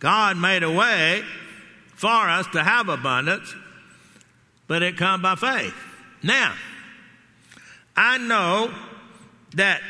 God 0.00 0.36
made 0.36 0.64
a 0.64 0.72
way 0.72 1.22
for 1.94 2.08
us 2.08 2.48
to 2.54 2.64
have 2.64 2.88
abundance, 2.88 3.54
but 4.66 4.82
it 4.82 4.96
come 4.96 5.22
by 5.22 5.36
faith. 5.36 5.76
Now, 6.24 6.54
I 8.02 8.16
know 8.16 8.72
that 9.56 9.82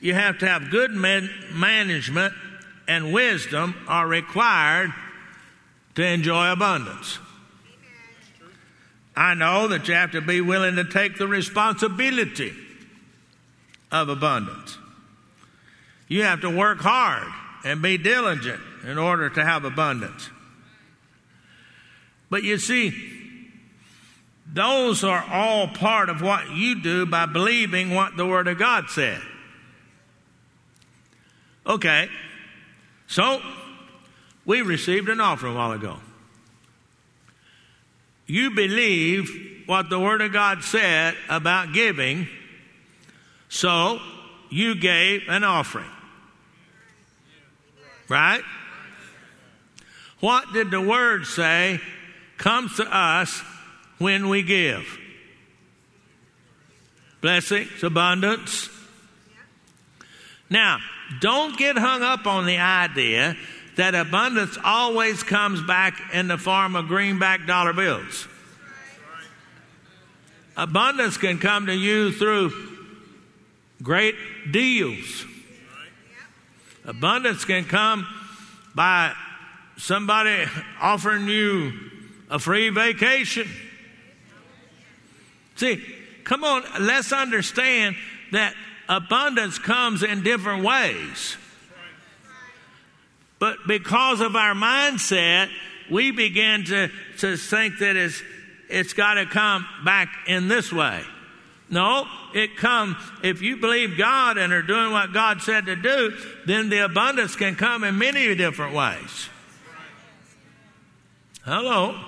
you 0.00 0.14
have 0.14 0.38
to 0.38 0.48
have 0.48 0.70
good 0.70 0.92
man- 0.92 1.28
management 1.52 2.32
and 2.88 3.12
wisdom 3.12 3.74
are 3.86 4.08
required 4.08 4.94
to 5.96 6.06
enjoy 6.06 6.50
abundance. 6.50 7.18
I 9.14 9.34
know 9.34 9.68
that 9.68 9.86
you 9.88 9.92
have 9.92 10.12
to 10.12 10.22
be 10.22 10.40
willing 10.40 10.76
to 10.76 10.84
take 10.84 11.18
the 11.18 11.28
responsibility 11.28 12.54
of 13.92 14.08
abundance. 14.08 14.78
You 16.08 16.22
have 16.22 16.40
to 16.40 16.48
work 16.48 16.78
hard 16.78 17.30
and 17.62 17.82
be 17.82 17.98
diligent 17.98 18.62
in 18.84 18.96
order 18.96 19.28
to 19.28 19.44
have 19.44 19.66
abundance. 19.66 20.30
But 22.30 22.42
you 22.42 22.56
see, 22.56 23.17
those 24.52 25.04
are 25.04 25.24
all 25.30 25.68
part 25.68 26.08
of 26.08 26.22
what 26.22 26.50
you 26.50 26.80
do 26.82 27.04
by 27.06 27.26
believing 27.26 27.94
what 27.94 28.16
the 28.16 28.26
Word 28.26 28.48
of 28.48 28.58
God 28.58 28.88
said. 28.88 29.20
Okay, 31.66 32.08
so 33.06 33.42
we 34.46 34.62
received 34.62 35.10
an 35.10 35.20
offering 35.20 35.52
a 35.52 35.56
while 35.56 35.72
ago. 35.72 35.98
You 38.26 38.50
believe 38.50 39.64
what 39.66 39.90
the 39.90 40.00
Word 40.00 40.22
of 40.22 40.32
God 40.32 40.62
said 40.62 41.14
about 41.28 41.74
giving, 41.74 42.26
so 43.50 44.00
you 44.48 44.74
gave 44.74 45.22
an 45.28 45.44
offering. 45.44 45.90
Right? 48.08 48.42
What 50.20 50.52
did 50.54 50.70
the 50.70 50.80
Word 50.80 51.26
say 51.26 51.80
comes 52.38 52.76
to 52.76 52.84
us 52.84 53.42
when 53.98 54.28
we 54.28 54.42
give. 54.42 54.98
Blessings, 57.20 57.82
abundance. 57.82 58.70
Now, 60.50 60.78
don't 61.20 61.56
get 61.58 61.76
hung 61.76 62.02
up 62.02 62.26
on 62.26 62.46
the 62.46 62.58
idea 62.58 63.36
that 63.76 63.94
abundance 63.94 64.58
always 64.64 65.22
comes 65.22 65.62
back 65.62 66.00
in 66.12 66.28
the 66.28 66.38
form 66.38 66.76
of 66.76 66.88
greenback 66.88 67.46
dollar 67.46 67.72
bills. 67.72 68.26
Abundance 70.56 71.16
can 71.16 71.38
come 71.38 71.66
to 71.66 71.74
you 71.74 72.10
through 72.12 72.52
great 73.82 74.16
deals. 74.50 75.24
Abundance 76.84 77.44
can 77.44 77.64
come 77.64 78.06
by 78.74 79.12
somebody 79.76 80.44
offering 80.80 81.28
you 81.28 81.72
a 82.30 82.38
free 82.38 82.70
vacation. 82.70 83.48
See, 85.58 85.84
come 86.22 86.44
on, 86.44 86.62
let's 86.78 87.12
understand 87.12 87.96
that 88.30 88.54
abundance 88.88 89.58
comes 89.58 90.04
in 90.04 90.22
different 90.22 90.62
ways. 90.62 91.36
But 93.40 93.56
because 93.66 94.20
of 94.20 94.36
our 94.36 94.54
mindset, 94.54 95.48
we 95.90 96.12
begin 96.12 96.64
to, 96.66 96.90
to 97.18 97.36
think 97.36 97.78
that 97.78 97.96
it's, 97.96 98.22
it's 98.68 98.92
got 98.92 99.14
to 99.14 99.26
come 99.26 99.66
back 99.84 100.08
in 100.28 100.46
this 100.46 100.72
way. 100.72 101.02
No, 101.70 102.06
it 102.34 102.56
comes, 102.56 102.96
if 103.24 103.42
you 103.42 103.56
believe 103.56 103.98
God 103.98 104.38
and 104.38 104.52
are 104.52 104.62
doing 104.62 104.92
what 104.92 105.12
God 105.12 105.42
said 105.42 105.66
to 105.66 105.74
do, 105.74 106.16
then 106.46 106.68
the 106.68 106.84
abundance 106.84 107.34
can 107.34 107.56
come 107.56 107.82
in 107.82 107.98
many 107.98 108.32
different 108.36 108.74
ways. 108.74 109.28
Hello. 111.44 111.98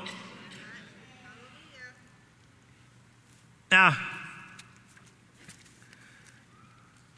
Now, 3.70 3.96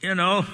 you 0.02 0.14
know, 0.14 0.44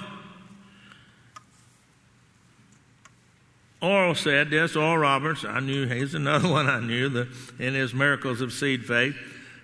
Oral 3.81 4.15
said 4.15 4.49
this, 4.49 4.75
Oral 4.75 4.97
Roberts, 4.97 5.43
I 5.43 5.59
knew 5.59 5.87
he's 5.87 6.13
another 6.13 6.49
one 6.51 6.69
I 6.69 6.79
knew 6.79 7.09
the, 7.09 7.27
in 7.57 7.73
his 7.73 7.93
Miracles 7.93 8.41
of 8.41 8.53
Seed 8.53 8.85
Faith. 8.85 9.15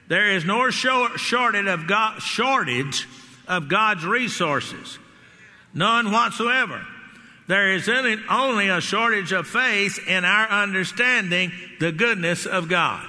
There 0.08 0.32
is 0.32 0.46
no 0.46 0.70
shortage 0.70 1.68
of, 1.68 1.88
God, 1.88 2.22
shortage 2.22 3.08
of 3.48 3.70
God's 3.70 4.06
resources, 4.06 5.00
none 5.74 6.12
whatsoever. 6.12 6.86
There 7.48 7.74
is 7.74 7.90
only 8.30 8.70
a 8.70 8.82
shortage 8.82 9.32
of 9.32 9.48
faith 9.48 10.00
in 10.08 10.26
our 10.26 10.48
understanding 10.50 11.52
the 11.80 11.92
goodness 11.92 12.46
of 12.46 12.68
God. 12.68 13.06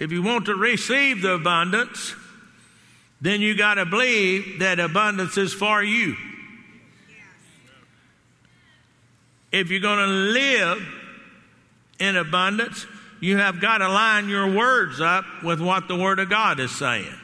If 0.00 0.12
you 0.12 0.22
want 0.22 0.46
to 0.46 0.54
receive 0.54 1.20
the 1.20 1.34
abundance, 1.34 2.14
then 3.20 3.42
you 3.42 3.54
got 3.54 3.74
to 3.74 3.84
believe 3.84 4.60
that 4.60 4.80
abundance 4.80 5.36
is 5.36 5.52
for 5.52 5.82
you. 5.82 6.16
If 9.52 9.70
you're 9.70 9.82
going 9.82 9.98
to 9.98 10.06
live 10.06 10.88
in 11.98 12.16
abundance, 12.16 12.86
you 13.20 13.36
have 13.36 13.60
got 13.60 13.78
to 13.78 13.90
line 13.90 14.30
your 14.30 14.50
words 14.50 15.02
up 15.02 15.26
with 15.44 15.60
what 15.60 15.86
the 15.86 15.96
Word 15.96 16.18
of 16.18 16.30
God 16.30 16.60
is 16.60 16.70
saying. 16.70 17.14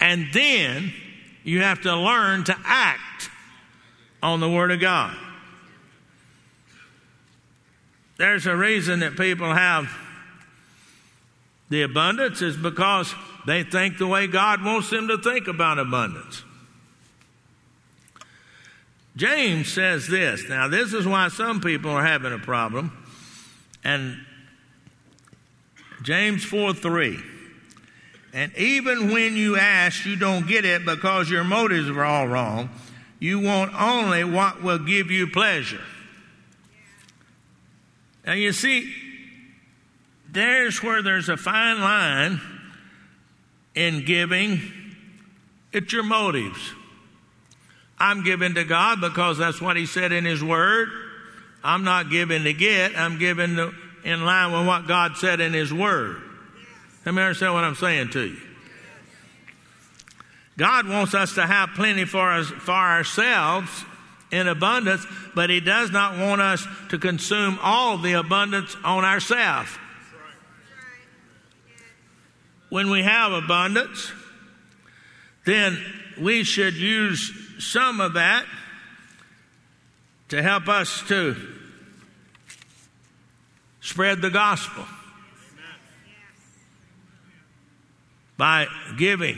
And 0.00 0.26
then 0.32 0.92
you 1.44 1.62
have 1.62 1.82
to 1.82 1.96
learn 1.96 2.42
to 2.44 2.56
act 2.64 3.30
on 4.20 4.40
the 4.40 4.50
Word 4.50 4.72
of 4.72 4.80
God. 4.80 5.16
There's 8.16 8.46
a 8.46 8.56
reason 8.56 8.98
that 9.00 9.16
people 9.16 9.54
have 9.54 9.88
the 11.72 11.82
abundance 11.82 12.42
is 12.42 12.56
because 12.56 13.14
they 13.46 13.62
think 13.62 13.96
the 13.96 14.06
way 14.06 14.26
God 14.26 14.62
wants 14.62 14.90
them 14.90 15.08
to 15.08 15.18
think 15.18 15.48
about 15.48 15.78
abundance. 15.78 16.44
James 19.16 19.72
says 19.72 20.06
this. 20.06 20.48
Now, 20.48 20.68
this 20.68 20.92
is 20.92 21.06
why 21.06 21.28
some 21.28 21.60
people 21.60 21.90
are 21.90 22.04
having 22.04 22.32
a 22.32 22.38
problem. 22.38 22.92
And 23.84 24.18
James 26.02 26.44
4 26.44 26.74
3. 26.74 27.18
And 28.34 28.54
even 28.56 29.10
when 29.12 29.36
you 29.36 29.56
ask, 29.56 30.06
you 30.06 30.16
don't 30.16 30.46
get 30.46 30.64
it 30.64 30.86
because 30.86 31.30
your 31.30 31.44
motives 31.44 31.88
are 31.90 32.04
all 32.04 32.26
wrong. 32.26 32.70
You 33.18 33.40
want 33.40 33.72
only 33.80 34.24
what 34.24 34.62
will 34.62 34.78
give 34.78 35.10
you 35.10 35.26
pleasure. 35.26 35.82
Now, 38.26 38.32
you 38.32 38.52
see, 38.52 38.94
there's 40.32 40.82
where 40.82 41.02
there's 41.02 41.28
a 41.28 41.36
fine 41.36 41.80
line 41.80 42.40
in 43.74 44.04
giving. 44.04 44.60
It's 45.72 45.92
your 45.92 46.02
motives. 46.02 46.58
I'm 47.98 48.24
giving 48.24 48.54
to 48.54 48.64
God 48.64 49.00
because 49.00 49.38
that's 49.38 49.60
what 49.60 49.76
He 49.76 49.86
said 49.86 50.10
in 50.10 50.24
His 50.24 50.42
Word. 50.42 50.88
I'm 51.62 51.84
not 51.84 52.10
giving 52.10 52.44
to 52.44 52.52
get, 52.52 52.98
I'm 52.98 53.18
giving 53.18 53.56
to, 53.56 53.72
in 54.04 54.24
line 54.24 54.52
with 54.52 54.66
what 54.66 54.88
God 54.88 55.16
said 55.16 55.40
in 55.40 55.52
His 55.52 55.72
Word. 55.72 56.20
Let 57.04 57.14
me 57.14 57.22
understand 57.22 57.54
what 57.54 57.64
I'm 57.64 57.74
saying 57.74 58.10
to 58.10 58.22
you. 58.22 58.40
God 60.58 60.88
wants 60.88 61.14
us 61.14 61.34
to 61.34 61.46
have 61.46 61.70
plenty 61.70 62.04
for, 62.04 62.30
us, 62.30 62.48
for 62.48 62.72
ourselves 62.72 63.84
in 64.30 64.48
abundance, 64.48 65.06
but 65.34 65.50
He 65.50 65.60
does 65.60 65.90
not 65.90 66.18
want 66.18 66.40
us 66.40 66.66
to 66.88 66.98
consume 66.98 67.58
all 67.62 67.98
the 67.98 68.14
abundance 68.14 68.76
on 68.82 69.04
ourselves. 69.04 69.70
When 72.72 72.88
we 72.88 73.02
have 73.02 73.32
abundance, 73.32 74.10
then 75.44 75.78
we 76.18 76.42
should 76.42 76.72
use 76.72 77.30
some 77.58 78.00
of 78.00 78.14
that 78.14 78.46
to 80.30 80.42
help 80.42 80.68
us 80.68 81.02
to 81.06 81.36
spread 83.82 84.22
the 84.22 84.30
gospel 84.30 84.86
by 88.38 88.66
giving 88.96 89.36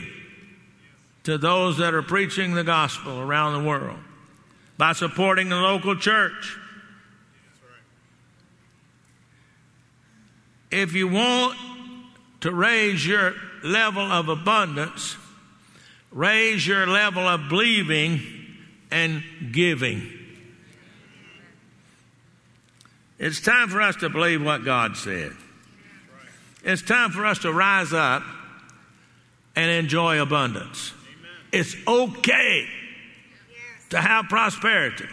to 1.23 1.37
those 1.37 1.79
that 1.79 1.93
are 1.93 2.03
preaching 2.03 2.53
the 2.53 2.63
gospel 2.63 3.19
around 3.19 3.61
the 3.61 3.67
world, 3.67 3.99
by 4.77 4.93
supporting 4.93 5.49
the 5.49 5.57
local 5.57 5.97
church. 5.97 6.57
If 10.71 10.93
you 10.93 11.09
want 11.09 11.74
to 12.45 12.51
raise 12.51 13.03
your 13.03 13.33
level 13.63 14.03
of 14.03 14.29
abundance, 14.29 15.17
raise 16.11 16.67
your 16.67 16.85
level 16.85 17.27
of 17.27 17.49
believing 17.49 18.21
and 18.91 19.23
giving. 19.51 20.07
It's 23.17 23.41
time 23.41 23.69
for 23.69 23.81
us 23.81 23.95
to 23.95 24.09
believe 24.09 24.45
what 24.45 24.63
God 24.63 24.95
said. 24.95 25.31
It's 26.63 26.83
time 26.83 27.09
for 27.09 27.25
us 27.25 27.39
to 27.39 27.51
rise 27.51 27.93
up 27.93 28.21
and 29.55 29.71
enjoy 29.71 30.21
abundance. 30.21 30.93
It's 31.51 31.75
okay 31.87 32.67
to 33.89 33.99
have 33.99 34.25
prosperity. 34.25 35.07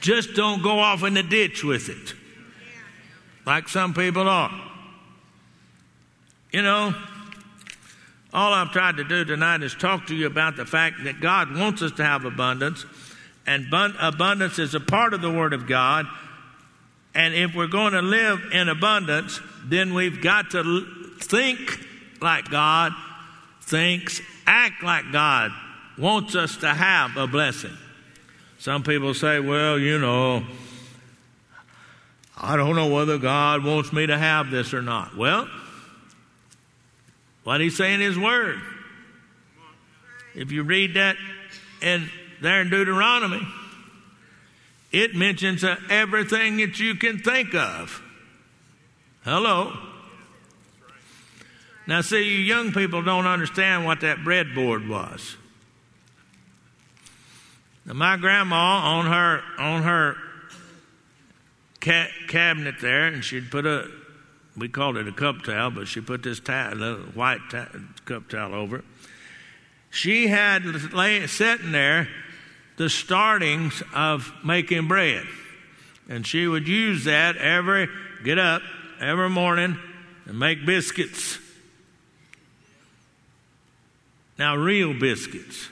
Just 0.00 0.34
don't 0.34 0.60
go 0.60 0.80
off 0.80 1.04
in 1.04 1.14
the 1.14 1.22
ditch 1.22 1.62
with 1.62 1.88
it 1.88 2.14
like 3.46 3.68
some 3.68 3.94
people 3.94 4.28
are. 4.28 4.65
You 6.52 6.62
know, 6.62 6.94
all 8.32 8.52
I've 8.52 8.70
tried 8.70 8.98
to 8.98 9.04
do 9.04 9.24
tonight 9.24 9.62
is 9.62 9.74
talk 9.74 10.06
to 10.06 10.14
you 10.14 10.26
about 10.26 10.56
the 10.56 10.64
fact 10.64 11.04
that 11.04 11.20
God 11.20 11.56
wants 11.56 11.82
us 11.82 11.92
to 11.92 12.04
have 12.04 12.24
abundance, 12.24 12.84
and 13.46 13.66
abundance 14.00 14.58
is 14.58 14.74
a 14.74 14.80
part 14.80 15.14
of 15.14 15.20
the 15.20 15.30
Word 15.30 15.52
of 15.52 15.66
God. 15.66 16.06
And 17.14 17.34
if 17.34 17.54
we're 17.54 17.66
going 17.66 17.94
to 17.94 18.02
live 18.02 18.40
in 18.52 18.68
abundance, 18.68 19.40
then 19.64 19.94
we've 19.94 20.20
got 20.20 20.50
to 20.50 20.86
think 21.18 21.84
like 22.20 22.50
God 22.50 22.92
thinks, 23.62 24.20
act 24.46 24.82
like 24.82 25.10
God 25.12 25.50
wants 25.98 26.34
us 26.34 26.56
to 26.58 26.68
have 26.68 27.16
a 27.16 27.26
blessing. 27.26 27.76
Some 28.58 28.82
people 28.82 29.14
say, 29.14 29.40
well, 29.40 29.78
you 29.78 29.98
know, 29.98 30.44
I 32.36 32.56
don't 32.56 32.76
know 32.76 32.88
whether 32.88 33.18
God 33.18 33.64
wants 33.64 33.92
me 33.92 34.06
to 34.06 34.18
have 34.18 34.50
this 34.50 34.74
or 34.74 34.82
not. 34.82 35.16
Well, 35.16 35.48
what 37.46 37.60
he 37.60 37.70
say 37.70 37.94
in 37.94 38.00
his 38.00 38.18
word. 38.18 38.60
If 40.34 40.50
you 40.50 40.64
read 40.64 40.94
that 40.94 41.16
in 41.80 42.10
there 42.42 42.60
in 42.60 42.70
Deuteronomy, 42.70 43.46
it 44.90 45.14
mentions 45.14 45.62
uh, 45.62 45.76
everything 45.88 46.56
that 46.56 46.80
you 46.80 46.96
can 46.96 47.20
think 47.20 47.54
of. 47.54 48.02
Hello. 49.22 49.78
Now, 51.86 52.00
see, 52.00 52.24
you 52.24 52.38
young 52.38 52.72
people 52.72 53.02
don't 53.02 53.26
understand 53.26 53.84
what 53.84 54.00
that 54.00 54.18
breadboard 54.18 54.88
was. 54.88 55.36
Now, 57.84 57.92
my 57.92 58.16
grandma 58.16 58.56
on 58.56 59.06
her 59.06 59.42
on 59.56 59.82
her 59.84 60.16
ca- 61.80 62.10
cabinet 62.26 62.80
there, 62.80 63.06
and 63.06 63.24
she'd 63.24 63.52
put 63.52 63.66
a 63.66 63.88
we 64.56 64.68
called 64.68 64.96
it 64.96 65.06
a 65.06 65.12
cup 65.12 65.42
towel, 65.42 65.70
but 65.70 65.86
she 65.86 66.00
put 66.00 66.22
this 66.22 66.38
white 66.38 67.40
cup 68.04 68.28
towel 68.28 68.54
over 68.54 68.78
it. 68.78 68.84
She 69.90 70.28
had 70.28 70.92
lay, 70.92 71.26
sitting 71.26 71.72
there 71.72 72.08
the 72.76 72.90
startings 72.90 73.82
of 73.94 74.32
making 74.44 74.88
bread. 74.88 75.24
And 76.08 76.26
she 76.26 76.46
would 76.46 76.68
use 76.68 77.04
that 77.04 77.36
every, 77.36 77.88
get 78.24 78.38
up 78.38 78.62
every 79.00 79.30
morning 79.30 79.78
and 80.26 80.38
make 80.38 80.64
biscuits. 80.64 81.38
Now, 84.38 84.54
real 84.56 84.92
biscuits. 84.92 85.68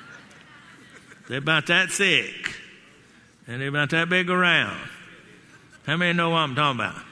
They're 1.28 1.38
about 1.38 1.66
that 1.66 1.90
thick. 1.90 2.54
And 3.46 3.62
they're 3.62 3.68
about 3.68 3.88
that 3.90 4.10
big 4.10 4.28
around. 4.28 4.78
How 5.86 5.96
many 5.96 6.12
know 6.12 6.28
what 6.28 6.40
I'm 6.40 6.54
talking 6.54 6.80
about? 6.80 7.02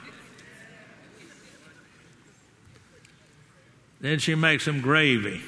Then 3.99 4.19
she 4.19 4.35
makes 4.35 4.65
some 4.65 4.81
gravy. 4.81 5.41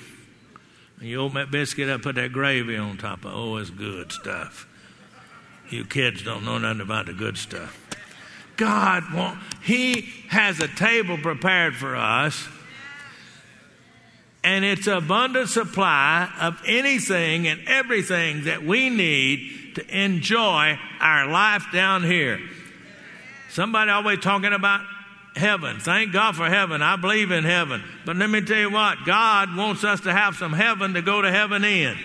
And 0.99 1.07
you 1.07 1.21
open 1.21 1.35
that 1.35 1.51
biscuit 1.51 1.89
up, 1.89 2.01
put 2.01 2.15
that 2.15 2.33
gravy 2.33 2.75
on 2.75 2.97
top 2.97 3.25
of. 3.25 3.31
Oh, 3.33 3.57
it's 3.57 3.69
good 3.69 4.11
stuff. 4.11 4.67
You 5.69 5.85
kids 5.85 6.23
don't 6.23 6.43
know 6.43 6.57
nothing 6.57 6.81
about 6.81 7.05
the 7.05 7.13
good 7.13 7.37
stuff. 7.37 7.77
God 8.57 9.03
wants, 9.13 9.41
He 9.61 10.09
has 10.27 10.59
a 10.59 10.67
table 10.67 11.17
prepared 11.17 11.75
for 11.75 11.95
us, 11.95 12.47
and 14.43 14.65
it's 14.65 14.87
an 14.87 14.93
abundant 14.93 15.49
supply 15.49 16.29
of 16.41 16.61
anything 16.65 17.47
and 17.47 17.61
everything 17.67 18.45
that 18.45 18.63
we 18.63 18.89
need 18.89 19.75
to 19.75 19.97
enjoy 19.97 20.77
our 20.99 21.27
life 21.27 21.67
down 21.71 22.03
here. 22.03 22.39
Somebody 23.49 23.91
always 23.91 24.19
talking 24.19 24.53
about 24.53 24.81
heaven. 25.35 25.79
Thank 25.79 26.11
God 26.11 26.35
for 26.35 26.47
heaven. 26.47 26.81
I 26.81 26.95
believe 26.95 27.31
in 27.31 27.43
heaven. 27.43 27.83
But 28.05 28.17
let 28.17 28.29
me 28.29 28.41
tell 28.41 28.57
you 28.57 28.71
what, 28.71 28.97
God 29.05 29.55
wants 29.55 29.83
us 29.83 30.01
to 30.01 30.13
have 30.13 30.35
some 30.35 30.53
heaven 30.53 30.93
to 30.93 31.01
go 31.01 31.21
to 31.21 31.31
heaven 31.31 31.63
in. 31.63 31.97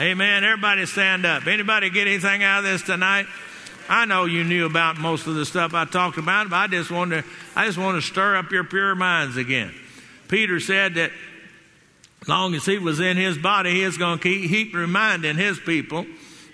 Amen. 0.00 0.44
Everybody 0.44 0.86
stand 0.86 1.26
up. 1.26 1.46
Anybody 1.46 1.90
get 1.90 2.06
anything 2.06 2.42
out 2.42 2.58
of 2.60 2.64
this 2.64 2.82
tonight? 2.82 3.26
I 3.88 4.06
know 4.06 4.24
you 4.24 4.44
knew 4.44 4.64
about 4.64 4.96
most 4.96 5.26
of 5.26 5.34
the 5.34 5.44
stuff 5.44 5.74
I 5.74 5.84
talked 5.84 6.16
about, 6.16 6.48
but 6.48 6.56
I 6.56 6.66
just 6.66 6.90
want 6.90 7.10
to 7.10 7.24
I 7.54 7.66
just 7.66 7.78
want 7.78 7.96
to 7.96 8.02
stir 8.02 8.36
up 8.36 8.50
your 8.50 8.64
pure 8.64 8.94
minds 8.94 9.36
again. 9.36 9.74
Peter 10.28 10.60
said 10.60 10.94
that 10.94 11.10
long 12.26 12.54
as 12.54 12.64
he 12.64 12.78
was 12.78 13.00
in 13.00 13.16
his 13.16 13.36
body, 13.36 13.74
he 13.74 13.84
was 13.84 13.98
going 13.98 14.18
to 14.18 14.22
keep, 14.22 14.48
keep 14.48 14.74
reminding 14.74 15.36
his 15.36 15.58
people 15.58 16.06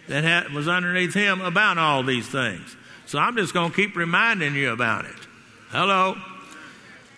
that 0.09 0.25
had, 0.25 0.53
was 0.53 0.67
underneath 0.67 1.15
him 1.15 1.41
about 1.41 1.79
all 1.79 2.03
these 2.03 2.27
things. 2.27 2.77
So 3.07 3.19
I'm 3.19 3.37
just 3.37 3.55
going 3.55 3.71
to 3.71 3.77
keep 3.77 3.95
reminding 3.95 4.55
you 4.55 4.73
about 4.73 5.05
it. 5.05 5.28
Hello? 5.71 6.17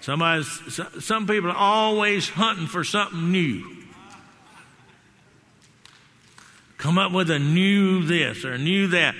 Somebody, 0.01 0.43
some 0.43 1.27
people 1.27 1.51
are 1.51 1.57
always 1.57 2.29
hunting 2.29 2.67
for 2.67 2.83
something 2.83 3.31
new. 3.31 3.77
Come 6.79 6.99
up 6.99 7.13
with 7.13 7.31
a 7.31 7.39
new 7.39 8.03
this 8.05 8.45
or 8.45 8.57
new 8.57 8.89
that. 8.89 9.15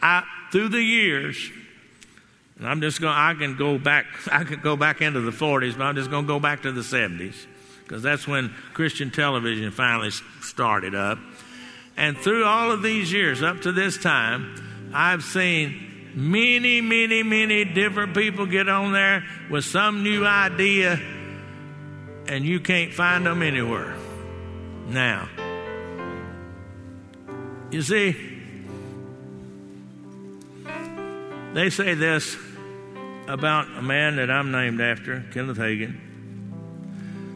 I, 0.00 0.24
through 0.50 0.70
the 0.70 0.82
years, 0.82 1.50
and 2.58 2.66
I'm 2.66 2.80
just 2.80 3.00
going. 3.00 3.14
I 3.14 3.34
can 3.34 3.56
go 3.56 3.78
back. 3.78 4.06
I 4.32 4.44
could 4.44 4.62
go 4.62 4.76
back 4.76 5.00
into 5.00 5.20
the 5.20 5.30
40s, 5.30 5.76
but 5.76 5.84
I'm 5.84 5.94
just 5.94 6.10
going 6.10 6.24
to 6.24 6.28
go 6.28 6.40
back 6.40 6.62
to 6.62 6.72
the 6.72 6.80
70s 6.80 7.34
because 7.82 8.02
that's 8.02 8.26
when 8.26 8.54
Christian 8.72 9.10
television 9.10 9.70
finally 9.70 10.10
started 10.40 10.94
up. 10.94 11.18
And 11.96 12.16
through 12.16 12.46
all 12.46 12.72
of 12.72 12.82
these 12.82 13.12
years, 13.12 13.42
up 13.42 13.60
to 13.62 13.72
this 13.72 13.98
time, 13.98 14.90
I've 14.94 15.22
seen 15.22 15.91
Many, 16.14 16.80
many, 16.82 17.22
many 17.22 17.64
different 17.64 18.14
people 18.14 18.44
get 18.46 18.68
on 18.68 18.92
there 18.92 19.24
with 19.50 19.64
some 19.64 20.02
new 20.02 20.26
idea, 20.26 21.00
and 22.28 22.44
you 22.44 22.60
can't 22.60 22.92
find 22.92 23.24
them 23.24 23.42
anywhere. 23.42 23.96
Now, 24.88 25.28
you 27.70 27.80
see, 27.80 28.14
they 31.54 31.70
say 31.70 31.94
this 31.94 32.36
about 33.26 33.68
a 33.76 33.82
man 33.82 34.16
that 34.16 34.30
I'm 34.30 34.50
named 34.50 34.80
after, 34.80 35.24
Kenneth 35.32 35.56
Hagin. 35.56 35.98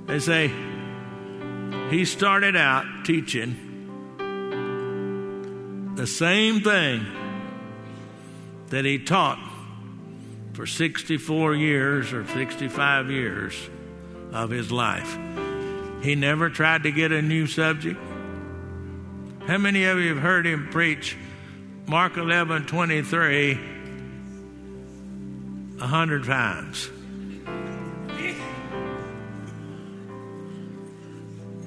They 0.07 0.19
say 0.19 0.53
he 1.91 2.05
started 2.05 2.57
out 2.57 2.85
teaching 3.05 3.57
the 5.97 6.07
same 6.07 6.61
thing 6.61 7.07
that 8.69 8.85
he 8.85 8.99
taught 8.99 9.39
for 10.55 10.67
64 10.67 11.55
years 11.55 12.13
or 12.13 12.27
65 12.27 13.11
years 13.11 13.55
of 14.33 14.51
his 14.51 14.73
life. 14.73 15.19
He 16.03 16.15
never 16.15 16.51
tried 16.51 16.85
to 16.85 16.93
get 16.93 17.13
a 17.13 17.23
new 17.23 17.47
subject. 17.47 18.01
How 19.47 19.59
many 19.59 19.85
of 19.85 19.99
you 19.99 20.15
have 20.15 20.23
heard 20.23 20.47
him 20.47 20.69
preach 20.71 21.17
Mark 21.87 22.17
11 22.17 22.67
23 22.67 23.61
a 25.81 25.87
hundred 25.87 26.25
times? 26.25 26.91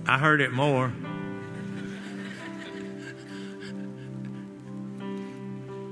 I 0.10 0.18
heard 0.18 0.42
it 0.42 0.52
more. 0.52 0.92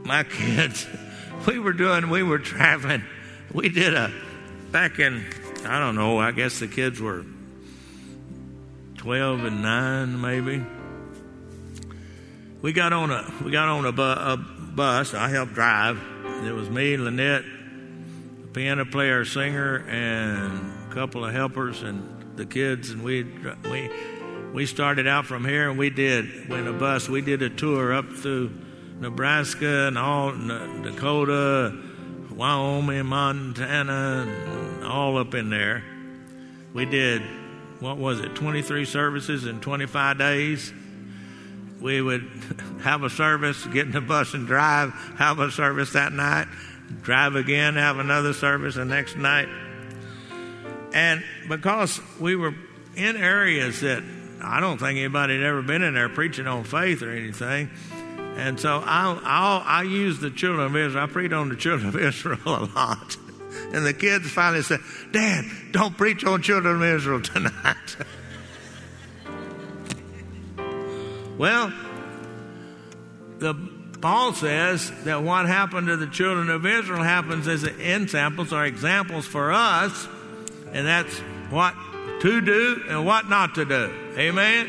My 0.08 0.24
kids, 0.24 0.88
we 1.48 1.60
were 1.60 1.74
doing, 1.74 2.10
we 2.10 2.24
were 2.24 2.40
traveling. 2.40 3.04
We 3.54 3.70
did 3.70 3.94
a, 3.94 4.12
back 4.72 5.00
in 5.00 5.24
I 5.66 5.80
don't 5.80 5.96
know, 5.96 6.18
I 6.18 6.32
guess 6.32 6.60
the 6.60 6.68
kids 6.68 7.02
were 7.02 7.26
12 8.98 9.44
and 9.44 9.62
9 9.62 10.22
maybe. 10.22 10.64
We 12.62 12.74
got 12.74 12.94
on 12.94 13.12
a 13.12 13.32
we 13.44 13.52
got 13.52 13.68
on 13.68 13.86
a, 13.86 13.92
bu- 13.92 14.02
a 14.02 14.38
bus. 14.38 15.14
I 15.14 15.30
helped 15.30 15.54
drive. 15.54 16.02
It 16.44 16.54
was 16.54 16.70
me, 16.70 16.98
Lynette, 16.98 17.44
a 18.44 18.48
piano 18.48 18.86
player, 18.86 19.26
singer, 19.26 19.86
and 19.88 20.92
a 20.92 20.94
couple 20.94 21.24
of 21.24 21.34
helpers 21.34 21.84
and 21.84 22.38
the 22.38 22.46
kids. 22.46 22.90
And 22.90 23.04
we 23.04 23.24
we 23.70 23.92
we 24.54 24.66
started 24.66 25.06
out 25.06 25.26
from 25.26 25.46
here, 25.46 25.70
and 25.70 25.78
we 25.78 25.90
did 25.90 26.50
in 26.50 26.68
a 26.68 26.74
bus. 26.74 27.08
We 27.08 27.22
did 27.22 27.42
a 27.42 27.50
tour 27.50 27.94
up 27.94 28.12
through 28.12 28.52
Nebraska 29.00 29.88
and 29.88 29.98
all 29.98 30.32
Dakota, 30.32 31.78
Wyoming, 32.32 33.06
Montana, 33.06 34.26
and 34.28 34.86
all 34.86 35.18
up 35.18 35.34
in 35.34 35.50
there. 35.50 35.84
We 36.74 36.86
did 36.86 37.22
what 37.80 37.98
was 37.98 38.20
it, 38.20 38.36
23 38.36 38.86
services 38.86 39.46
in 39.46 39.60
25 39.60 40.18
days. 40.18 40.74
We 41.80 42.02
would 42.02 42.30
have 42.84 43.04
a 43.04 43.10
service, 43.10 43.66
get 43.68 43.86
in 43.86 43.92
the 43.92 44.02
bus 44.02 44.34
and 44.34 44.48
drive, 44.48 44.92
have 45.18 45.40
a 45.40 45.52
service 45.52 45.94
that 45.94 46.12
night, 46.12 46.48
drive 47.04 47.36
again, 47.36 47.76
have 47.76 48.00
another 48.00 48.34
service 48.34 48.76
the 48.76 48.86
next 48.86 49.16
night. 49.16 49.50
And 50.94 51.24
because 51.48 52.00
we 52.20 52.36
were 52.36 52.56
in 52.96 53.16
areas 53.16 53.82
that 53.82 54.04
I 54.42 54.60
don't 54.60 54.78
think 54.78 54.98
anybody 54.98 55.36
had 55.36 55.44
ever 55.44 55.62
been 55.62 55.82
in 55.82 55.94
there 55.94 56.10
preaching 56.10 56.48
on 56.48 56.64
faith 56.64 57.02
or 57.02 57.12
anything. 57.12 57.70
And 58.38 58.60
so 58.60 58.84
I, 58.86 59.20
I, 59.24 59.80
I 59.80 59.84
use 59.84 60.20
the 60.20 60.30
children 60.30 60.68
of 60.68 60.76
Israel. 60.76 61.04
I 61.04 61.08
preach 61.08 61.32
on 61.32 61.50
the 61.50 61.56
children 61.56 61.90
of 61.90 61.96
Israel 62.00 62.40
a 62.46 62.70
lot. 62.76 63.18
And 63.74 63.86
the 63.86 63.94
kids 63.94 64.30
finally 64.30 64.62
said, 64.62 64.80
Dad, 65.12 65.46
don't 65.72 65.98
preach 65.98 66.24
on 66.24 66.44
children 66.44 66.76
of 66.76 66.84
Israel 66.84 67.22
tonight. 67.24 67.98
well, 71.38 71.74
the 73.40 73.56
Paul 74.00 74.34
says 74.34 74.92
that 75.06 75.24
what 75.24 75.48
happened 75.48 75.88
to 75.88 75.98
the 75.98 76.06
children 76.06 76.52
of 76.52 76.64
Israel 76.68 77.02
happens 77.02 77.48
as 77.48 77.64
examples 77.64 78.54
or 78.54 78.64
examples 78.64 79.26
for 79.26 79.52
us, 79.52 80.08
and 80.72 80.86
that's 80.86 81.18
what 81.50 81.74
to 82.22 82.42
do 82.42 82.84
and 82.88 83.04
what 83.04 83.28
not 83.28 83.56
to 83.56 83.66
do. 83.66 83.92
Amen? 84.16 84.68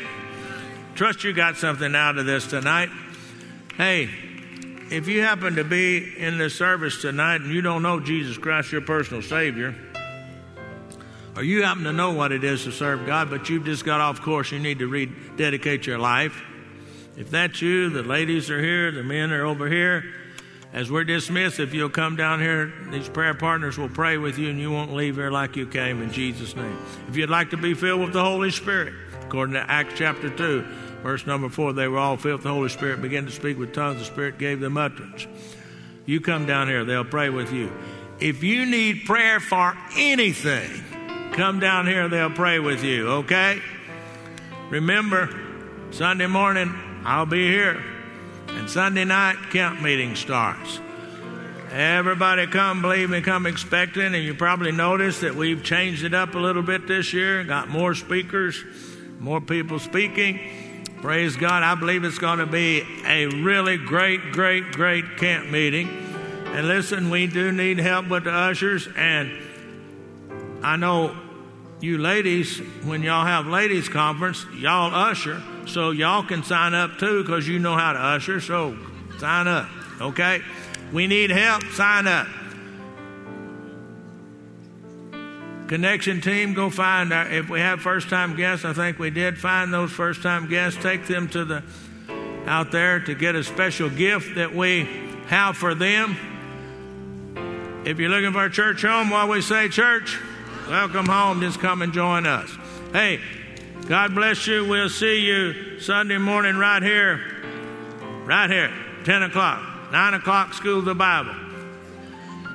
Trust 0.95 1.23
you 1.23 1.33
got 1.33 1.57
something 1.57 1.93
out 1.93 2.17
of 2.17 2.25
this 2.25 2.47
tonight. 2.47 2.89
Hey, 3.79 4.09
if 4.91 5.07
you 5.07 5.21
happen 5.21 5.55
to 5.55 5.63
be 5.63 6.13
in 6.17 6.37
this 6.37 6.53
service 6.53 7.01
tonight 7.01 7.39
and 7.39 7.49
you 7.49 7.61
don't 7.61 7.81
know 7.81 8.01
Jesus 8.01 8.37
Christ, 8.37 8.73
your 8.73 8.81
personal 8.81 9.21
Savior, 9.21 9.73
or 11.37 11.43
you 11.43 11.63
happen 11.63 11.85
to 11.85 11.93
know 11.93 12.11
what 12.11 12.33
it 12.33 12.43
is 12.43 12.65
to 12.65 12.73
serve 12.73 13.05
God, 13.05 13.29
but 13.29 13.47
you've 13.47 13.63
just 13.63 13.85
got 13.85 14.01
off 14.01 14.19
course, 14.19 14.51
you 14.51 14.59
need 14.59 14.79
to 14.79 14.87
rededicate 14.89 15.87
your 15.87 15.97
life. 15.97 16.43
If 17.15 17.31
that's 17.31 17.61
you, 17.61 17.89
the 17.89 18.03
ladies 18.03 18.49
are 18.49 18.61
here, 18.61 18.91
the 18.91 19.01
men 19.01 19.31
are 19.31 19.45
over 19.45 19.69
here. 19.69 20.03
As 20.73 20.91
we're 20.91 21.05
dismissed, 21.05 21.61
if 21.61 21.73
you'll 21.73 21.87
come 21.87 22.17
down 22.17 22.41
here, 22.41 22.73
these 22.91 23.07
prayer 23.07 23.33
partners 23.33 23.77
will 23.77 23.87
pray 23.87 24.17
with 24.17 24.37
you 24.37 24.49
and 24.49 24.59
you 24.59 24.71
won't 24.71 24.93
leave 24.93 25.15
here 25.15 25.31
like 25.31 25.55
you 25.55 25.65
came 25.65 26.01
in 26.01 26.11
Jesus' 26.11 26.53
name. 26.53 26.77
If 27.07 27.15
you'd 27.15 27.29
like 27.29 27.51
to 27.51 27.57
be 27.57 27.73
filled 27.73 28.01
with 28.01 28.11
the 28.11 28.25
Holy 28.25 28.51
Spirit, 28.51 28.93
according 29.21 29.53
to 29.53 29.71
Acts 29.71 29.93
chapter 29.95 30.29
2, 30.29 30.65
verse 31.01 31.25
number 31.25 31.49
4, 31.49 31.73
they 31.73 31.87
were 31.87 31.97
all 31.97 32.17
filled 32.17 32.39
with 32.39 32.43
the 32.43 32.53
Holy 32.53 32.69
Spirit, 32.69 33.01
began 33.01 33.25
to 33.25 33.31
speak 33.31 33.57
with 33.57 33.73
tongues, 33.73 33.99
the 33.99 34.05
Spirit 34.05 34.37
gave 34.37 34.59
them 34.59 34.77
utterance. 34.77 35.27
You 36.05 36.21
come 36.21 36.45
down 36.45 36.67
here, 36.67 36.85
they'll 36.85 37.05
pray 37.05 37.29
with 37.29 37.51
you. 37.53 37.71
If 38.19 38.43
you 38.43 38.65
need 38.65 39.05
prayer 39.05 39.39
for 39.39 39.77
anything, 39.95 40.69
come 41.33 41.59
down 41.59 41.87
here, 41.87 42.09
they'll 42.09 42.29
pray 42.29 42.59
with 42.59 42.83
you, 42.83 43.07
okay? 43.09 43.61
Remember, 44.69 45.29
Sunday 45.91 46.27
morning, 46.27 46.73
I'll 47.05 47.25
be 47.25 47.47
here. 47.47 47.83
And 48.49 48.69
Sunday 48.69 49.05
night, 49.05 49.37
camp 49.51 49.81
meeting 49.81 50.15
starts. 50.15 50.79
Everybody 51.71 52.47
come, 52.47 52.81
believe 52.81 53.09
me, 53.09 53.21
come 53.21 53.45
expecting. 53.45 54.15
And 54.15 54.23
you 54.23 54.33
probably 54.33 54.71
noticed 54.71 55.21
that 55.21 55.35
we've 55.35 55.63
changed 55.63 56.03
it 56.03 56.13
up 56.13 56.33
a 56.35 56.39
little 56.39 56.63
bit 56.63 56.87
this 56.87 57.13
year, 57.13 57.43
got 57.43 57.69
more 57.69 57.93
speakers, 57.93 58.63
more 59.19 59.39
people 59.39 59.79
speaking. 59.79 60.39
Praise 61.01 61.37
God. 61.37 61.63
I 61.63 61.75
believe 61.75 62.03
it's 62.03 62.17
going 62.17 62.39
to 62.39 62.45
be 62.45 62.83
a 63.05 63.27
really 63.27 63.77
great, 63.77 64.33
great, 64.33 64.73
great 64.73 65.15
camp 65.15 65.49
meeting. 65.49 65.87
And 66.47 66.67
listen, 66.67 67.09
we 67.09 67.25
do 67.25 67.53
need 67.53 67.79
help 67.79 68.09
with 68.09 68.25
the 68.25 68.33
ushers. 68.33 68.89
And 68.97 69.31
I 70.61 70.75
know 70.75 71.15
you 71.79 71.99
ladies, 71.99 72.59
when 72.83 73.01
y'all 73.01 73.25
have 73.25 73.47
ladies' 73.47 73.87
conference, 73.87 74.45
y'all 74.53 74.93
usher. 74.93 75.41
So 75.67 75.91
y'all 75.91 76.23
can 76.23 76.43
sign 76.43 76.73
up 76.73 76.97
too 76.97 77.23
because 77.23 77.47
you 77.47 77.59
know 77.59 77.77
how 77.77 77.93
to 77.93 77.99
usher. 77.99 78.41
So 78.41 78.77
sign 79.19 79.47
up, 79.47 79.69
okay? 80.01 80.41
We 80.91 81.07
need 81.07 81.29
help, 81.31 81.63
sign 81.71 82.07
up. 82.07 82.27
Connection 85.69 86.19
team, 86.19 86.55
go 86.55 86.71
find 86.71 87.13
our, 87.13 87.29
if 87.29 87.47
we 87.47 87.59
have 87.59 87.79
first 87.79 88.09
time 88.09 88.35
guests, 88.35 88.65
I 88.65 88.73
think 88.73 88.97
we 88.97 89.11
did, 89.11 89.37
find 89.37 89.71
those 89.71 89.91
first 89.91 90.23
time 90.23 90.49
guests, 90.49 90.81
take 90.81 91.05
them 91.05 91.29
to 91.29 91.45
the 91.45 91.63
out 92.47 92.71
there 92.71 92.99
to 93.01 93.13
get 93.13 93.35
a 93.35 93.43
special 93.43 93.87
gift 93.87 94.33
that 94.33 94.55
we 94.55 94.89
have 95.27 95.55
for 95.55 95.75
them. 95.75 96.17
If 97.85 97.99
you're 97.99 98.09
looking 98.09 98.31
for 98.31 98.45
a 98.45 98.49
church 98.49 98.81
home 98.81 99.11
while 99.11 99.27
we 99.27 99.43
say 99.43 99.69
church, 99.69 100.17
welcome 100.67 101.05
home. 101.05 101.39
Just 101.39 101.59
come 101.59 101.83
and 101.83 101.93
join 101.93 102.25
us. 102.25 102.49
Hey, 102.91 103.19
God 103.87 104.15
bless 104.15 104.47
you. 104.47 104.67
We'll 104.67 104.89
see 104.89 105.19
you 105.19 105.79
Sunday 105.79 106.17
morning 106.17 106.57
right 106.57 106.81
here. 106.81 107.21
Right 108.25 108.49
here, 108.49 108.73
10 109.03 109.21
o'clock. 109.21 109.91
9 109.91 110.15
o'clock, 110.15 110.55
School 110.55 110.79
of 110.79 110.85
the 110.85 110.95
Bible. 110.95 111.35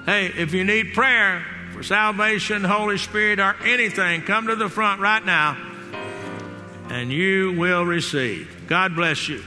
Hey, 0.04 0.32
if 0.36 0.52
you 0.52 0.64
need 0.64 0.94
prayer 0.94 1.46
for 1.74 1.82
salvation, 1.82 2.62
Holy 2.62 2.98
Spirit, 2.98 3.40
or 3.40 3.56
anything, 3.64 4.22
come 4.22 4.46
to 4.46 4.54
the 4.54 4.68
front 4.68 5.00
right 5.00 5.24
now 5.24 5.56
and 6.88 7.10
you 7.10 7.52
will 7.52 7.84
receive. 7.84 8.48
God 8.68 8.94
bless 8.94 9.28
you. 9.28 9.42